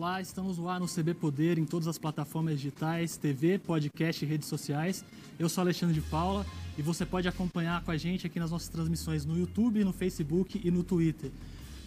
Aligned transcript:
Olá, 0.00 0.18
estamos 0.18 0.58
ar 0.66 0.80
no 0.80 0.86
CB 0.86 1.12
Poder 1.12 1.58
em 1.58 1.66
todas 1.66 1.86
as 1.86 1.98
plataformas 1.98 2.54
digitais, 2.54 3.18
TV, 3.18 3.58
podcast 3.58 4.24
e 4.24 4.26
redes 4.26 4.48
sociais. 4.48 5.04
Eu 5.38 5.46
sou 5.46 5.60
Alexandre 5.60 5.94
de 5.94 6.00
Paula 6.00 6.46
e 6.78 6.80
você 6.80 7.04
pode 7.04 7.28
acompanhar 7.28 7.84
com 7.84 7.90
a 7.90 7.98
gente 7.98 8.26
aqui 8.26 8.40
nas 8.40 8.50
nossas 8.50 8.70
transmissões 8.70 9.26
no 9.26 9.38
YouTube, 9.38 9.84
no 9.84 9.92
Facebook 9.92 10.58
e 10.64 10.70
no 10.70 10.82
Twitter. 10.82 11.30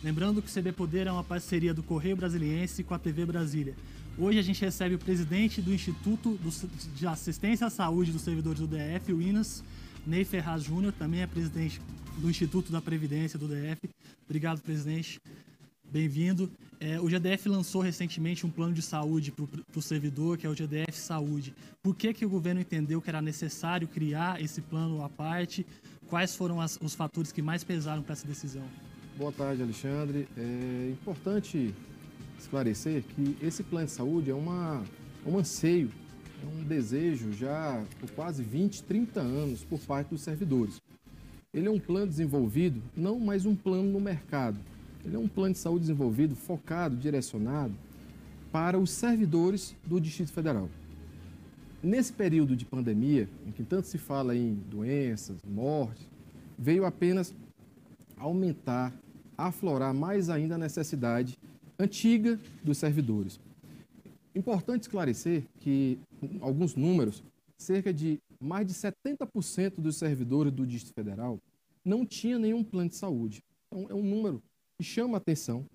Lembrando 0.04 0.44
que 0.44 0.48
o 0.48 0.54
CB 0.54 0.74
Poder 0.74 1.08
é 1.08 1.12
uma 1.12 1.24
parceria 1.24 1.74
do 1.74 1.82
Correio 1.82 2.16
Brasiliense 2.16 2.84
com 2.84 2.94
a 2.94 3.00
TV 3.00 3.26
Brasília. 3.26 3.74
Hoje 4.16 4.38
a 4.38 4.44
gente 4.44 4.62
recebe 4.62 4.94
o 4.94 5.00
presidente 5.00 5.60
do 5.60 5.74
Instituto 5.74 6.40
de 6.96 7.08
Assistência 7.08 7.66
à 7.66 7.72
Saúde 7.72 8.12
dos 8.12 8.22
Servidores 8.22 8.60
do 8.60 8.68
DF, 8.68 9.12
o 9.12 9.24
INAS, 9.24 9.64
Ney 10.06 10.24
Ferraz 10.24 10.62
Júnior, 10.62 10.94
também 10.94 11.24
é 11.24 11.26
presidente 11.26 11.82
do 12.20 12.30
Instituto 12.30 12.72
da 12.72 12.80
Previdência 12.80 13.40
do 13.40 13.48
DF. 13.48 13.90
Obrigado, 14.24 14.62
presidente. 14.62 15.20
Bem-vindo. 15.94 16.50
É, 16.80 17.00
o 17.00 17.08
GDF 17.08 17.48
lançou 17.48 17.80
recentemente 17.80 18.48
um 18.48 18.50
plano 18.50 18.74
de 18.74 18.82
saúde 18.82 19.32
para 19.32 19.46
o 19.76 19.82
servidor, 19.82 20.40
que 20.40 20.48
é 20.48 20.50
o 20.50 20.56
GDF 20.56 20.92
Saúde. 20.98 21.54
Por 21.84 21.96
que, 21.96 22.12
que 22.16 22.26
o 22.26 22.30
governo 22.30 22.60
entendeu 22.60 23.00
que 23.00 23.12
era 23.12 23.22
necessário 23.22 23.88
criar 23.88 24.42
esse 24.42 24.60
plano 24.60 25.04
à 25.04 25.08
parte? 25.08 25.64
Quais 26.08 26.36
foram 26.36 26.60
as, 26.60 26.80
os 26.82 26.96
fatores 26.96 27.32
que 27.32 27.44
mais 27.44 27.64
pesaram 27.64 28.02
para 28.02 28.14
essa 28.14 28.26
decisão? 28.26 28.64
Boa 29.20 29.32
tarde, 29.32 29.62
Alexandre. 29.62 30.28
É 30.36 30.90
importante 30.92 31.72
esclarecer 32.40 33.04
que 33.04 33.38
esse 33.40 33.62
plano 33.62 33.86
de 33.86 33.92
saúde 33.92 34.32
é 34.32 34.36
uma, 34.36 34.84
um 35.24 35.38
anseio, 35.38 35.92
é 36.42 36.60
um 36.60 36.64
desejo 36.64 37.32
já 37.34 37.86
por 38.00 38.10
quase 38.10 38.42
20, 38.42 38.82
30 38.82 39.20
anos 39.20 39.64
por 39.64 39.80
parte 39.80 40.08
dos 40.08 40.22
servidores. 40.22 40.82
Ele 41.54 41.68
é 41.68 41.72
um 41.72 41.80
plano 41.80 42.08
desenvolvido, 42.08 42.82
não 42.98 43.20
mais 43.20 43.46
um 43.46 43.56
plano 43.56 43.92
no 43.92 44.00
mercado, 44.00 44.58
ele 45.06 45.16
é 45.16 45.20
um 45.20 45.28
plano 45.28 45.54
de 45.54 45.60
saúde 45.60 45.82
desenvolvido, 45.82 46.36
focado, 46.36 46.96
direcionado 46.96 47.74
para 48.52 48.78
os 48.78 48.92
servidores 48.92 49.76
do 49.86 50.00
Distrito 50.00 50.32
Federal. 50.32 50.70
Nesse 51.82 52.14
período 52.14 52.56
de 52.56 52.66
pandemia, 52.66 53.28
em 53.46 53.52
que 53.52 53.64
tanto 53.64 53.88
se 53.88 53.98
fala 53.98 54.36
em 54.36 54.54
doenças, 54.54 55.38
mortes, 55.44 56.08
veio 56.58 56.86
apenas 56.86 57.34
aumentar, 58.16 58.94
aflorar 59.38 59.94
mais 59.94 60.30
ainda 60.30 60.56
a 60.56 60.58
necessidade 60.58 61.38
antiga 61.78 62.40
dos 62.64 62.78
servidores. 62.78 63.40
Importante 64.34 64.84
esclarecer 64.84 65.44
que 65.60 66.00
alguns 66.40 66.76
números, 66.76 67.22
cerca 67.58 67.94
de 67.94 68.20
mais 68.40 68.66
de 68.66 68.74
70% 68.74 69.80
dos 69.80 69.98
servidores 69.98 70.54
do 70.54 70.66
Distrito 70.66 70.96
Federal 70.96 71.40
não 71.84 72.06
tinha 72.06 72.40
nenhum 72.40 72.64
plano 72.64 72.90
de 72.90 72.96
saúde. 72.96 73.44
Então, 73.68 73.88
é 73.90 73.94
um 73.94 74.04
número 74.04 74.42
que 74.78 74.84
chama 74.84 75.18
a 75.18 75.20
atenção, 75.20 75.66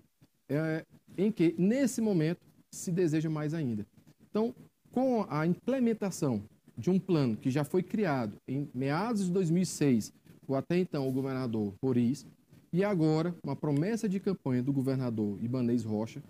é, 0.49 0.85
em 1.17 1.31
que, 1.31 1.55
nesse 1.57 2.01
momento, 2.01 2.41
se 2.71 2.91
deseja 2.91 3.29
mais 3.29 3.53
ainda. 3.53 3.85
Então, 4.29 4.53
com 4.91 5.25
a 5.29 5.45
implementação 5.45 6.43
de 6.77 6.89
um 6.89 6.99
plano 6.99 7.35
que 7.35 7.49
já 7.49 7.63
foi 7.63 7.83
criado 7.83 8.37
em 8.47 8.69
meados 8.73 9.25
de 9.25 9.31
2006 9.31 10.13
por 10.49 10.55
até 10.55 10.79
então 10.79 11.07
o 11.07 11.11
governador 11.11 11.75
Boris, 11.79 12.25
e 12.73 12.83
agora 12.83 13.35
uma 13.43 13.55
promessa 13.55 14.09
de 14.09 14.19
campanha 14.19 14.63
do 14.63 14.73
governador 14.73 15.37
Ibanez 15.43 15.83
Rocha, 15.83 16.23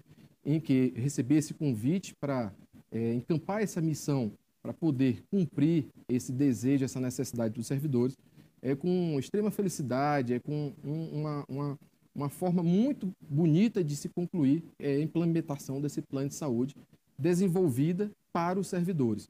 em 0.45 0.59
que 0.59 0.91
recebi 0.93 1.35
esse 1.35 1.53
convite 1.53 2.13
para 2.19 2.51
é, 2.91 3.13
encampar 3.13 3.61
essa 3.61 3.79
missão 3.79 4.29
para 4.61 4.73
poder 4.73 5.23
cumprir 5.31 5.87
esse 6.09 6.33
desejo, 6.33 6.83
essa 6.83 6.99
necessidade 6.99 7.53
dos 7.53 7.65
servidores, 7.65 8.17
é 8.61 8.75
com 8.75 9.17
extrema 9.17 9.51
felicidade, 9.51 10.33
é 10.33 10.39
com 10.39 10.73
um, 10.83 11.19
uma, 11.21 11.45
uma, 11.47 11.79
uma 12.13 12.29
forma 12.29 12.61
muito 12.63 13.13
bonita 13.21 13.83
de 13.83 13.95
se 13.95 14.09
concluir 14.09 14.63
é, 14.79 14.95
a 14.95 15.01
implementação 15.01 15.79
desse 15.79 16.01
plano 16.01 16.29
de 16.29 16.35
saúde 16.35 16.75
desenvolvida 17.17 18.11
para 18.31 18.59
os 18.59 18.67
servidores. 18.67 19.27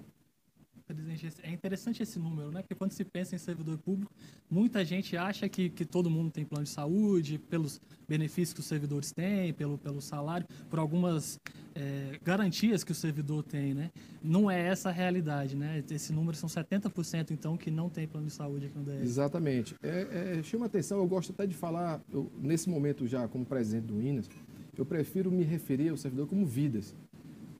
É 1.43 1.51
interessante 1.51 2.01
esse 2.01 2.17
número, 2.17 2.51
né? 2.51 2.61
Porque 2.61 2.73
quando 2.73 2.91
se 2.91 3.05
pensa 3.05 3.35
em 3.35 3.37
servidor 3.37 3.77
público, 3.77 4.11
muita 4.49 4.83
gente 4.83 5.15
acha 5.15 5.47
que, 5.47 5.69
que 5.69 5.85
todo 5.85 6.09
mundo 6.09 6.31
tem 6.31 6.43
plano 6.43 6.63
de 6.63 6.71
saúde, 6.71 7.37
pelos 7.37 7.79
benefícios 8.07 8.53
que 8.53 8.59
os 8.59 8.65
servidores 8.65 9.11
têm, 9.11 9.53
pelo, 9.53 9.77
pelo 9.77 10.01
salário, 10.01 10.47
por 10.67 10.79
algumas 10.79 11.39
é, 11.75 12.19
garantias 12.23 12.83
que 12.83 12.91
o 12.91 12.95
servidor 12.95 13.43
tem, 13.43 13.75
né? 13.75 13.91
Não 14.23 14.49
é 14.49 14.59
essa 14.59 14.89
a 14.89 14.91
realidade, 14.91 15.55
né? 15.55 15.83
Esse 15.91 16.11
número 16.11 16.35
são 16.35 16.49
70%, 16.49 17.31
então, 17.31 17.55
que 17.55 17.69
não 17.69 17.87
tem 17.87 18.07
plano 18.07 18.25
de 18.25 18.33
saúde 18.33 18.65
aqui 18.65 18.77
no 18.77 18.83
DF. 18.83 19.03
Exatamente. 19.03 19.75
É, 19.83 20.37
é, 20.39 20.43
chama 20.43 20.65
atenção, 20.65 20.97
eu 20.97 21.07
gosto 21.07 21.31
até 21.31 21.45
de 21.45 21.53
falar, 21.53 22.01
eu, 22.11 22.31
nesse 22.41 22.67
momento 22.67 23.05
já 23.05 23.27
como 23.27 23.45
presidente 23.45 23.85
do 23.85 24.01
INAS, 24.01 24.27
eu 24.75 24.85
prefiro 24.85 25.29
me 25.29 25.43
referir 25.43 25.89
ao 25.89 25.97
servidor 25.97 26.27
como 26.27 26.45
vidas. 26.45 26.95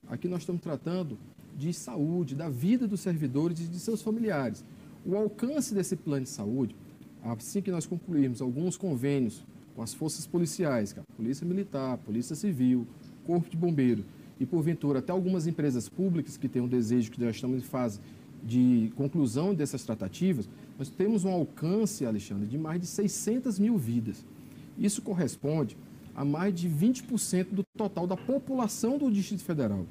Aqui 0.08 0.26
nós 0.26 0.40
estamos 0.40 0.60
tratando 0.60 1.16
de 1.56 1.72
saúde, 1.72 2.34
da 2.34 2.48
vida 2.48 2.86
dos 2.86 3.00
servidores 3.00 3.60
e 3.60 3.64
de 3.64 3.78
seus 3.78 4.02
familiares. 4.02 4.64
O 5.04 5.16
alcance 5.16 5.74
desse 5.74 5.96
plano 5.96 6.24
de 6.24 6.30
saúde, 6.30 6.74
assim 7.22 7.62
que 7.62 7.70
nós 7.70 7.86
concluirmos 7.86 8.40
alguns 8.40 8.76
convênios 8.76 9.44
com 9.74 9.82
as 9.82 9.94
forças 9.94 10.26
policiais, 10.26 10.94
é 10.96 11.00
a 11.00 11.16
Polícia 11.16 11.46
Militar, 11.46 11.98
Polícia 11.98 12.36
Civil, 12.36 12.86
Corpo 13.24 13.48
de 13.48 13.56
Bombeiro 13.56 14.04
e, 14.38 14.46
porventura, 14.46 14.98
até 14.98 15.12
algumas 15.12 15.46
empresas 15.46 15.88
públicas 15.88 16.36
que 16.36 16.48
têm 16.48 16.62
um 16.62 16.68
desejo 16.68 17.10
que 17.10 17.20
já 17.20 17.30
estamos 17.30 17.58
em 17.58 17.62
fase 17.62 18.00
de 18.42 18.90
conclusão 18.96 19.54
dessas 19.54 19.84
tratativas, 19.84 20.48
nós 20.78 20.88
temos 20.88 21.24
um 21.24 21.30
alcance, 21.30 22.06
Alexandre, 22.06 22.46
de 22.46 22.56
mais 22.56 22.80
de 22.80 22.86
600 22.86 23.58
mil 23.58 23.76
vidas. 23.76 24.24
Isso 24.78 25.02
corresponde 25.02 25.76
a 26.14 26.24
mais 26.24 26.54
de 26.54 26.68
20% 26.68 27.48
do 27.52 27.62
total 27.76 28.06
da 28.06 28.16
população 28.16 28.98
do 28.98 29.10
Distrito 29.10 29.44
Federal. 29.44 29.86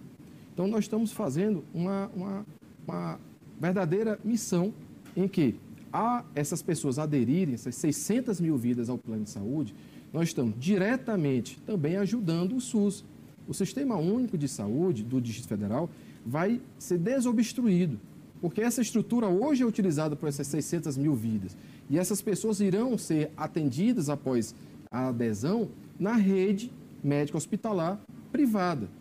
Então, 0.60 0.68
nós 0.68 0.84
estamos 0.84 1.14
fazendo 1.14 1.64
uma, 1.74 2.12
uma, 2.14 2.46
uma 2.86 3.20
verdadeira 3.58 4.20
missão 4.26 4.74
em 5.16 5.26
que, 5.26 5.56
a 5.90 6.26
essas 6.36 6.62
pessoas 6.62 7.00
aderirem, 7.00 7.54
essas 7.54 7.76
600 7.76 8.42
mil 8.42 8.58
vidas 8.58 8.90
ao 8.90 8.98
plano 8.98 9.24
de 9.24 9.30
saúde, 9.30 9.74
nós 10.12 10.28
estamos 10.28 10.54
diretamente 10.60 11.62
também 11.66 11.96
ajudando 11.96 12.58
o 12.58 12.60
SUS. 12.60 13.06
O 13.48 13.54
Sistema 13.54 13.96
Único 13.96 14.38
de 14.38 14.50
Saúde 14.50 15.02
do 15.02 15.22
Distrito 15.22 15.48
Federal 15.48 15.90
vai 16.26 16.60
ser 16.78 16.98
desobstruído, 16.98 17.98
porque 18.42 18.60
essa 18.60 18.82
estrutura 18.82 19.30
hoje 19.30 19.64
é 19.64 19.66
utilizada 19.66 20.14
por 20.14 20.28
essas 20.28 20.46
600 20.48 20.98
mil 20.98 21.16
vidas. 21.16 21.56
E 21.90 21.98
essas 21.98 22.22
pessoas 22.22 22.60
irão 22.60 22.98
ser 22.98 23.32
atendidas 23.38 24.10
após 24.10 24.54
a 24.92 25.08
adesão 25.08 25.70
na 25.98 26.16
rede 26.16 26.70
médica 27.02 27.38
hospitalar 27.38 27.98
privada. 28.30 28.99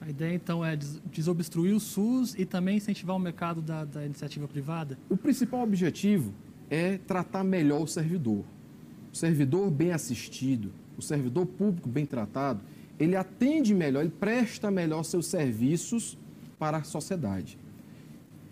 A 0.00 0.08
ideia, 0.08 0.34
então, 0.34 0.64
é 0.64 0.78
desobstruir 1.12 1.74
o 1.74 1.80
SUS 1.80 2.34
e 2.38 2.46
também 2.46 2.78
incentivar 2.78 3.14
o 3.14 3.18
mercado 3.18 3.60
da, 3.60 3.84
da 3.84 4.04
iniciativa 4.04 4.48
privada? 4.48 4.98
O 5.10 5.16
principal 5.16 5.62
objetivo 5.62 6.32
é 6.70 6.96
tratar 6.98 7.44
melhor 7.44 7.82
o 7.82 7.86
servidor. 7.86 8.44
O 9.12 9.16
servidor 9.16 9.70
bem 9.70 9.92
assistido, 9.92 10.72
o 10.96 11.02
servidor 11.02 11.44
público 11.44 11.88
bem 11.88 12.06
tratado, 12.06 12.60
ele 12.98 13.14
atende 13.14 13.74
melhor, 13.74 14.00
ele 14.00 14.10
presta 14.10 14.70
melhor 14.70 15.02
seus 15.02 15.26
serviços 15.26 16.16
para 16.58 16.78
a 16.78 16.82
sociedade. 16.82 17.58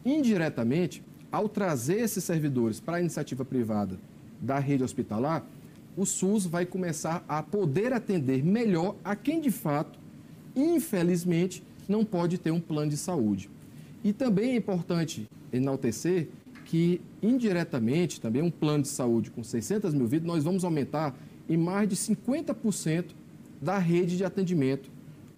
Indiretamente, 0.04 1.02
ao 1.30 1.48
trazer 1.48 2.00
esses 2.00 2.24
servidores 2.24 2.80
para 2.80 2.96
a 2.96 3.00
iniciativa 3.00 3.44
privada 3.44 3.98
da 4.40 4.58
rede 4.58 4.82
hospitalar, 4.82 5.46
o 5.96 6.04
SUS 6.04 6.46
vai 6.46 6.64
começar 6.64 7.24
a 7.28 7.42
poder 7.42 7.92
atender 7.92 8.42
melhor 8.42 8.96
a 9.02 9.16
quem 9.16 9.40
de 9.40 9.50
fato 9.50 9.98
infelizmente, 10.60 11.62
não 11.88 12.04
pode 12.04 12.38
ter 12.38 12.50
um 12.50 12.60
plano 12.60 12.90
de 12.90 12.96
saúde. 12.96 13.48
E 14.02 14.12
também 14.12 14.50
é 14.52 14.56
importante 14.56 15.28
enaltecer 15.52 16.28
que, 16.64 17.00
indiretamente, 17.22 18.20
também 18.20 18.42
um 18.42 18.50
plano 18.50 18.82
de 18.82 18.88
saúde 18.88 19.30
com 19.30 19.42
600 19.42 19.94
mil 19.94 20.06
vidas, 20.06 20.26
nós 20.26 20.44
vamos 20.44 20.64
aumentar 20.64 21.16
em 21.48 21.56
mais 21.56 21.88
de 21.88 21.96
50% 21.96 23.06
da 23.60 23.78
rede 23.78 24.16
de 24.16 24.24
atendimento 24.24 24.90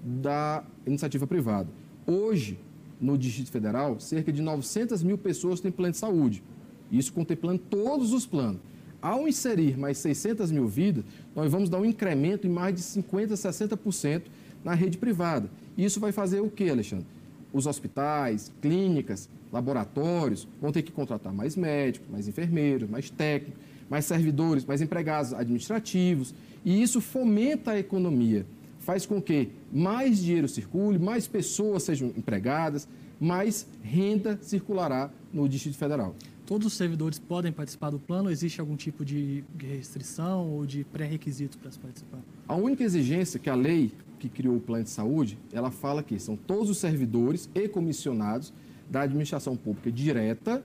da 0.03 0.65
iniciativa 0.87 1.27
privada. 1.27 1.69
Hoje, 2.07 2.59
no 3.01 3.17
Distrito 3.17 3.51
Federal, 3.51 4.01
cerca 4.01 4.33
de 4.33 4.43
900 4.43 5.03
mil 5.03 5.17
pessoas 5.17 5.61
têm 5.61 5.71
plano 5.71 5.93
de 5.93 5.99
saúde. 5.99 6.43
Isso 6.91 7.13
contemplando 7.13 7.61
todos 7.71 8.13
os 8.13 8.27
planos. 8.27 8.61
Ao 9.01 9.27
inserir 9.27 9.79
mais 9.79 9.97
600 9.99 10.51
mil 10.51 10.67
vidas, 10.67 11.05
nós 11.35 11.51
vamos 11.51 11.71
dar 11.71 11.79
um 11.79 11.85
incremento 11.85 12.47
em 12.47 12.51
mais 12.51 12.75
de 12.75 12.83
50%, 12.83 13.29
60% 13.29 14.23
na 14.65 14.75
rede 14.75 14.99
privada. 14.99 15.51
Isso 15.77 16.01
vai 16.01 16.13
fazer 16.13 16.41
o 16.41 16.51
que, 16.51 16.69
Alexandre? 16.69 17.07
Os 17.53 17.67
hospitais, 17.67 18.53
clínicas, 18.61 19.29
laboratórios 19.53 20.47
vão 20.61 20.71
ter 20.71 20.83
que 20.83 20.93
contratar 20.93 21.33
mais 21.33 21.57
médicos, 21.57 22.09
mais 22.11 22.29
enfermeiros, 22.29 22.89
mais 22.89 23.11
técnicos, 23.11 23.61
mais 23.89 24.05
servidores, 24.05 24.65
mais 24.65 24.81
empregados 24.81 25.35
administrativos. 25.35 26.35
E 26.65 26.81
isso 26.81 27.01
fomenta 27.01 27.73
a 27.73 27.79
economia, 27.79 28.47
faz 28.79 29.05
com 29.05 29.21
que 29.21 29.49
mais 29.73 30.23
dinheiro 30.23 30.49
circule, 30.49 30.99
mais 30.99 31.27
pessoas 31.27 31.83
sejam 31.83 32.09
empregadas, 32.17 32.87
mais 33.21 33.67
renda 33.83 34.39
circulará 34.43 35.11
no 35.33 35.49
Distrito 35.49 35.77
Federal. 35.77 36.15
Todos 36.51 36.67
os 36.67 36.73
servidores 36.73 37.17
podem 37.17 37.53
participar 37.53 37.91
do 37.91 38.01
plano? 38.01 38.29
Existe 38.29 38.61
algum 38.61 38.75
tipo 38.75 39.05
de 39.05 39.45
restrição 39.57 40.51
ou 40.51 40.67
de 40.67 40.83
pré-requisito 40.83 41.57
para 41.57 41.71
participar? 41.81 42.19
A 42.49 42.57
única 42.57 42.83
exigência 42.83 43.39
que 43.39 43.49
a 43.49 43.55
lei 43.55 43.93
que 44.19 44.29
criou 44.29 44.57
o 44.57 44.61
plano 44.61 44.83
de 44.83 44.91
saúde, 44.91 45.39
ela 45.53 45.71
fala 45.71 46.03
que 46.03 46.19
são 46.19 46.35
todos 46.35 46.69
os 46.69 46.79
servidores 46.79 47.49
e 47.55 47.69
comissionados 47.69 48.53
da 48.91 49.03
administração 49.03 49.57
pública 49.57 49.93
direta 49.93 50.61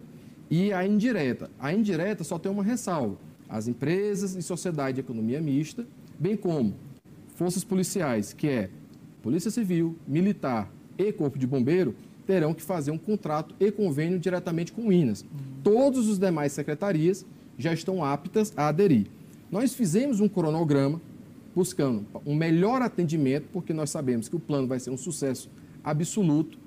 e 0.50 0.74
a 0.74 0.84
indireta. 0.88 1.52
A 1.60 1.72
indireta 1.72 2.24
só 2.24 2.40
tem 2.40 2.52
uma 2.52 2.64
ressalva: 2.64 3.20
as 3.48 3.68
empresas 3.68 4.34
e 4.36 4.42
sociedade 4.42 4.96
de 4.96 5.02
economia 5.02 5.40
mista, 5.40 5.86
bem 6.18 6.36
como 6.36 6.74
forças 7.36 7.64
policiais, 7.64 8.34
que 8.34 8.48
é 8.48 8.72
Polícia 9.22 9.52
Civil, 9.52 9.96
Militar 10.08 10.68
e 10.98 11.14
Corpo 11.14 11.38
de 11.38 11.46
Bombeiro, 11.46 11.94
terão 12.26 12.54
que 12.54 12.62
fazer 12.62 12.92
um 12.92 12.98
contrato 12.98 13.56
e 13.60 13.72
convênio 13.72 14.20
diretamente 14.20 14.72
com 14.72 14.88
o 14.88 14.94
INAS. 14.94 15.22
Uhum. 15.22 15.28
Todos 15.64 16.08
os 16.08 16.18
demais 16.18 16.52
secretarias 16.52 17.26
já 17.58 17.74
estão 17.74 18.04
aptas 18.04 18.54
a 18.56 18.68
aderir. 18.68 19.08
Nós 19.52 19.74
fizemos 19.74 20.20
um 20.20 20.28
cronograma 20.28 21.02
buscando 21.56 22.06
um 22.26 22.36
melhor 22.36 22.82
atendimento, 22.82 23.48
porque 23.54 23.74
nós 23.74 23.90
sabemos 23.90 24.28
que 24.28 24.36
o 24.36 24.40
plano 24.40 24.68
vai 24.68 24.80
ser 24.80 24.90
um 24.90 24.98
sucesso 24.98 25.50
absoluto. 25.84 26.58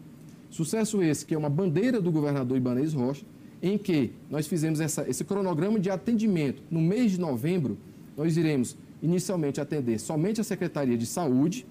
Sucesso 0.48 1.02
esse 1.02 1.26
que 1.26 1.34
é 1.34 1.38
uma 1.38 1.50
bandeira 1.50 2.00
do 2.00 2.10
governador 2.10 2.56
Ibanez 2.56 2.94
Rocha, 2.94 3.26
em 3.62 3.76
que 3.76 4.12
nós 4.30 4.46
fizemos 4.46 4.80
essa, 4.80 5.08
esse 5.08 5.24
cronograma 5.24 5.78
de 5.78 5.90
atendimento. 5.90 6.62
No 6.70 6.80
mês 6.80 7.12
de 7.12 7.20
novembro, 7.20 7.76
nós 8.16 8.36
iremos 8.36 8.76
inicialmente 9.02 9.60
atender 9.60 9.98
somente 9.98 10.40
a 10.40 10.44
Secretaria 10.44 10.96
de 10.96 11.04
Saúde, 11.04 11.66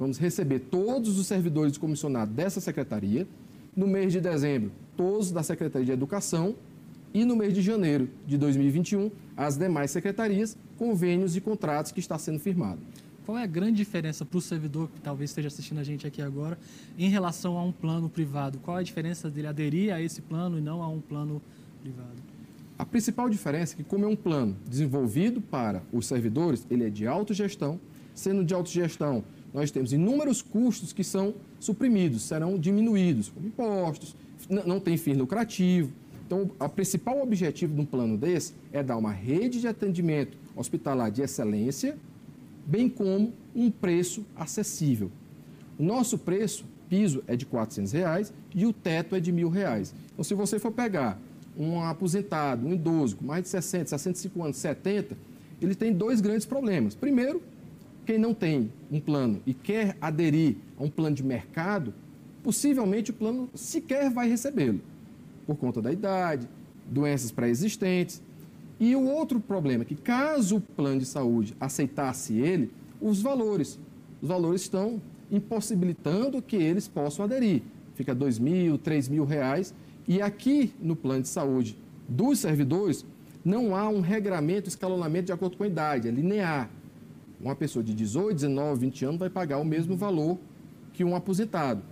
vamos 0.00 0.16
receber 0.16 0.60
todos 0.60 1.18
os 1.18 1.26
servidores 1.26 1.76
comissionados 1.76 2.34
dessa 2.34 2.58
secretaria. 2.58 3.28
No 3.76 3.86
mês 3.86 4.10
de 4.10 4.20
dezembro, 4.20 4.72
todos 4.96 5.30
da 5.30 5.42
Secretaria 5.42 5.84
de 5.84 5.92
Educação. 5.92 6.56
E 7.12 7.24
no 7.24 7.36
mês 7.36 7.52
de 7.52 7.60
janeiro 7.60 8.08
de 8.26 8.38
2021, 8.38 9.10
as 9.36 9.56
demais 9.56 9.90
secretarias, 9.90 10.56
convênios 10.78 11.36
e 11.36 11.40
contratos 11.40 11.92
que 11.92 12.00
está 12.00 12.16
sendo 12.16 12.38
firmado. 12.38 12.80
Qual 13.26 13.36
é 13.36 13.42
a 13.42 13.46
grande 13.46 13.76
diferença 13.76 14.24
para 14.24 14.38
o 14.38 14.40
servidor 14.40 14.88
que 14.88 15.00
talvez 15.00 15.30
esteja 15.30 15.48
assistindo 15.48 15.78
a 15.78 15.84
gente 15.84 16.06
aqui 16.06 16.22
agora 16.22 16.56
em 16.96 17.08
relação 17.08 17.58
a 17.58 17.62
um 17.62 17.72
plano 17.72 18.08
privado? 18.08 18.58
Qual 18.60 18.78
é 18.78 18.80
a 18.80 18.84
diferença 18.84 19.28
dele 19.28 19.48
aderir 19.48 19.92
a 19.92 20.00
esse 20.00 20.22
plano 20.22 20.56
e 20.56 20.60
não 20.60 20.82
a 20.82 20.88
um 20.88 21.00
plano 21.00 21.42
privado? 21.82 22.22
A 22.78 22.86
principal 22.86 23.28
diferença 23.28 23.74
é 23.74 23.76
que, 23.76 23.84
como 23.84 24.04
é 24.04 24.08
um 24.08 24.16
plano 24.16 24.56
desenvolvido 24.66 25.40
para 25.40 25.82
os 25.92 26.06
servidores, 26.06 26.66
ele 26.70 26.84
é 26.84 26.90
de 26.90 27.06
autogestão. 27.06 27.78
Sendo 28.14 28.44
de 28.44 28.54
autogestão, 28.54 29.24
nós 29.52 29.70
temos 29.70 29.92
inúmeros 29.92 30.42
custos 30.42 30.92
que 30.92 31.02
são 31.02 31.34
suprimidos, 31.58 32.22
serão 32.22 32.58
diminuídos, 32.58 33.28
como 33.28 33.46
impostos, 33.46 34.14
não 34.48 34.80
tem 34.80 34.96
fim 34.96 35.14
lucrativo. 35.14 35.92
Então, 36.26 36.50
o 36.58 36.68
principal 36.68 37.20
objetivo 37.20 37.74
de 37.74 37.80
um 37.80 37.84
plano 37.84 38.16
desse 38.16 38.54
é 38.72 38.82
dar 38.82 38.96
uma 38.96 39.10
rede 39.10 39.60
de 39.60 39.66
atendimento 39.66 40.38
hospitalar 40.54 41.10
de 41.10 41.22
excelência, 41.22 41.98
bem 42.64 42.88
como 42.88 43.32
um 43.54 43.70
preço 43.70 44.24
acessível. 44.36 45.10
O 45.78 45.82
nosso 45.82 46.16
preço, 46.16 46.64
piso, 46.88 47.24
é 47.26 47.34
de 47.34 47.44
400 47.46 47.92
reais, 47.92 48.32
e 48.54 48.64
o 48.64 48.72
teto 48.72 49.16
é 49.16 49.20
de 49.20 49.32
R$ 49.32 49.42
1.000. 49.42 49.92
Então, 50.12 50.22
se 50.22 50.34
você 50.34 50.58
for 50.58 50.70
pegar 50.70 51.20
um 51.58 51.82
aposentado, 51.82 52.66
um 52.66 52.72
idoso 52.72 53.16
com 53.16 53.24
mais 53.24 53.42
de 53.42 53.48
60, 53.48 53.88
65 53.88 54.42
anos, 54.42 54.56
70, 54.56 55.16
ele 55.60 55.74
tem 55.74 55.92
dois 55.92 56.20
grandes 56.20 56.46
problemas. 56.46 56.94
Primeiro, 56.94 57.42
quem 58.10 58.18
não 58.18 58.34
tem 58.34 58.72
um 58.90 58.98
plano 58.98 59.40
e 59.46 59.54
quer 59.54 59.96
aderir 60.00 60.56
a 60.76 60.82
um 60.82 60.90
plano 60.90 61.14
de 61.14 61.22
mercado, 61.22 61.94
possivelmente 62.42 63.12
o 63.12 63.14
plano 63.14 63.48
sequer 63.54 64.10
vai 64.10 64.28
recebê-lo, 64.28 64.80
por 65.46 65.54
conta 65.54 65.80
da 65.80 65.92
idade, 65.92 66.48
doenças 66.90 67.30
pré-existentes. 67.30 68.20
E 68.80 68.96
o 68.96 69.04
outro 69.04 69.38
problema 69.38 69.82
é 69.82 69.84
que, 69.84 69.94
caso 69.94 70.56
o 70.56 70.60
plano 70.60 70.98
de 70.98 71.06
saúde 71.06 71.54
aceitasse 71.60 72.36
ele, 72.36 72.72
os 73.00 73.22
valores, 73.22 73.78
os 74.20 74.28
valores 74.28 74.62
estão 74.62 75.00
impossibilitando 75.30 76.42
que 76.42 76.56
eles 76.56 76.88
possam 76.88 77.24
aderir. 77.24 77.62
Fica 77.94 78.12
dois 78.12 78.40
mil, 78.40 78.76
três 78.76 79.08
mil 79.08 79.24
reais. 79.24 79.72
E 80.08 80.20
aqui 80.20 80.74
no 80.82 80.96
plano 80.96 81.22
de 81.22 81.28
saúde 81.28 81.78
dos 82.08 82.40
servidores, 82.40 83.06
não 83.44 83.76
há 83.76 83.88
um 83.88 84.00
regramento, 84.00 84.68
escalonamento 84.68 85.26
de 85.26 85.32
acordo 85.32 85.56
com 85.56 85.62
a 85.62 85.68
idade, 85.68 86.08
é 86.08 86.10
linear 86.10 86.68
uma 87.40 87.54
pessoa 87.54 87.82
de 87.82 87.94
18, 87.94 88.34
19, 88.34 88.80
20 88.80 89.04
anos 89.04 89.18
vai 89.18 89.30
pagar 89.30 89.58
o 89.58 89.64
mesmo 89.64 89.96
valor 89.96 90.38
que 90.92 91.04
um 91.04 91.16
aposentado. 91.16 91.82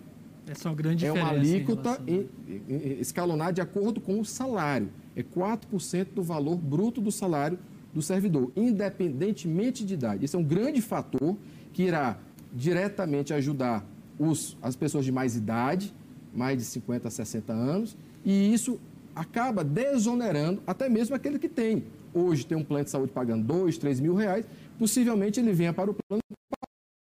Essa 0.46 0.68
é 0.68 0.70
uma 0.70 0.76
grande 0.76 0.96
diferença. 0.98 1.20
É 1.20 1.22
uma 1.22 1.38
alíquota 1.38 2.00
em 2.06 2.26
em, 2.48 3.00
escalonada 3.00 3.52
de 3.52 3.60
acordo 3.60 4.00
com 4.00 4.18
o 4.20 4.24
salário. 4.24 4.88
É 5.14 5.22
4% 5.22 6.08
do 6.14 6.22
valor 6.22 6.56
bruto 6.56 7.00
do 7.00 7.12
salário 7.12 7.58
do 7.92 8.02
servidor, 8.02 8.50
independentemente 8.56 9.84
de 9.84 9.94
idade. 9.94 10.24
Esse 10.24 10.36
é 10.36 10.38
um 10.38 10.44
grande 10.44 10.80
fator 10.80 11.36
que 11.72 11.84
irá 11.84 12.18
diretamente 12.52 13.32
ajudar 13.34 13.84
os, 14.18 14.56
as 14.62 14.76
pessoas 14.76 15.04
de 15.04 15.12
mais 15.12 15.36
idade, 15.36 15.94
mais 16.34 16.58
de 16.58 16.64
50 16.64 17.08
a 17.08 17.10
60 17.10 17.52
anos, 17.52 17.96
e 18.24 18.52
isso 18.52 18.78
acaba 19.14 19.64
desonerando 19.64 20.62
até 20.66 20.88
mesmo 20.88 21.14
aquele 21.14 21.38
que 21.38 21.48
tem. 21.48 21.84
Hoje 22.14 22.46
tem 22.46 22.56
um 22.56 22.64
plano 22.64 22.84
de 22.84 22.90
saúde 22.90 23.12
pagando 23.12 23.44
2, 23.44 23.76
3 23.78 24.00
mil 24.00 24.14
reais, 24.14 24.46
possivelmente 24.78 25.40
ele 25.40 25.52
venha 25.52 25.72
para 25.72 25.90
o 25.90 25.94
plano 25.94 26.22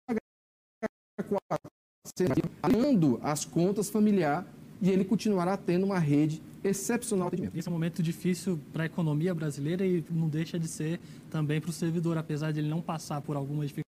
pagar 0.06 0.20
alinhando 2.62 3.18
as 3.22 3.44
contas 3.44 3.90
familiar 3.90 4.46
e 4.80 4.90
ele 4.90 5.04
continuará 5.04 5.56
tendo 5.56 5.84
uma 5.84 5.98
rede 5.98 6.42
excepcional 6.62 7.28
de 7.28 7.36
atendimento. 7.36 7.58
Esse 7.58 7.68
é 7.68 7.70
um 7.70 7.74
momento 7.74 8.02
difícil 8.02 8.58
para 8.72 8.84
a 8.84 8.86
economia 8.86 9.34
brasileira 9.34 9.86
e 9.86 10.04
não 10.10 10.28
deixa 10.28 10.58
de 10.58 10.68
ser 10.68 11.00
também 11.30 11.60
para 11.60 11.70
o 11.70 11.72
servidor, 11.72 12.16
apesar 12.16 12.52
de 12.52 12.60
ele 12.60 12.68
não 12.68 12.80
passar 12.80 13.20
por 13.20 13.36
algumas 13.36 13.68
dificuldades 13.68 13.83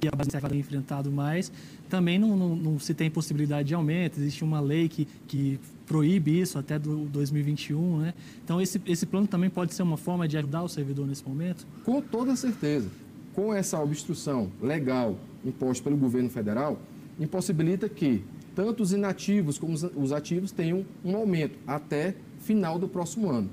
que 0.00 0.08
a 0.08 0.10
base 0.10 0.30
tem 0.30 0.58
enfrentado 0.58 1.10
mais, 1.12 1.52
também 1.88 2.18
não, 2.18 2.36
não, 2.36 2.56
não, 2.56 2.78
se 2.78 2.94
tem 2.94 3.10
possibilidade 3.10 3.68
de 3.68 3.74
aumento, 3.74 4.18
existe 4.18 4.42
uma 4.42 4.58
lei 4.58 4.88
que, 4.88 5.06
que 5.28 5.60
proíbe 5.86 6.40
isso 6.40 6.58
até 6.58 6.78
do 6.78 7.04
2021, 7.06 7.98
né? 7.98 8.14
Então 8.42 8.60
esse, 8.60 8.80
esse 8.86 9.04
plano 9.04 9.26
também 9.26 9.50
pode 9.50 9.74
ser 9.74 9.82
uma 9.82 9.96
forma 9.96 10.26
de 10.26 10.38
ajudar 10.38 10.62
o 10.62 10.68
servidor 10.68 11.06
nesse 11.06 11.26
momento? 11.28 11.66
Com 11.84 12.00
toda 12.00 12.34
certeza. 12.34 12.88
Com 13.34 13.52
essa 13.52 13.78
obstrução 13.80 14.50
legal 14.60 15.16
imposta 15.44 15.84
pelo 15.84 15.96
governo 15.96 16.30
federal, 16.30 16.80
impossibilita 17.18 17.88
que 17.88 18.24
tanto 18.54 18.82
os 18.82 18.92
inativos 18.92 19.58
como 19.58 19.74
os 19.74 20.12
ativos 20.12 20.50
tenham 20.50 20.84
um 21.04 21.14
aumento 21.14 21.58
até 21.66 22.14
final 22.40 22.78
do 22.78 22.88
próximo 22.88 23.30
ano. 23.30 23.50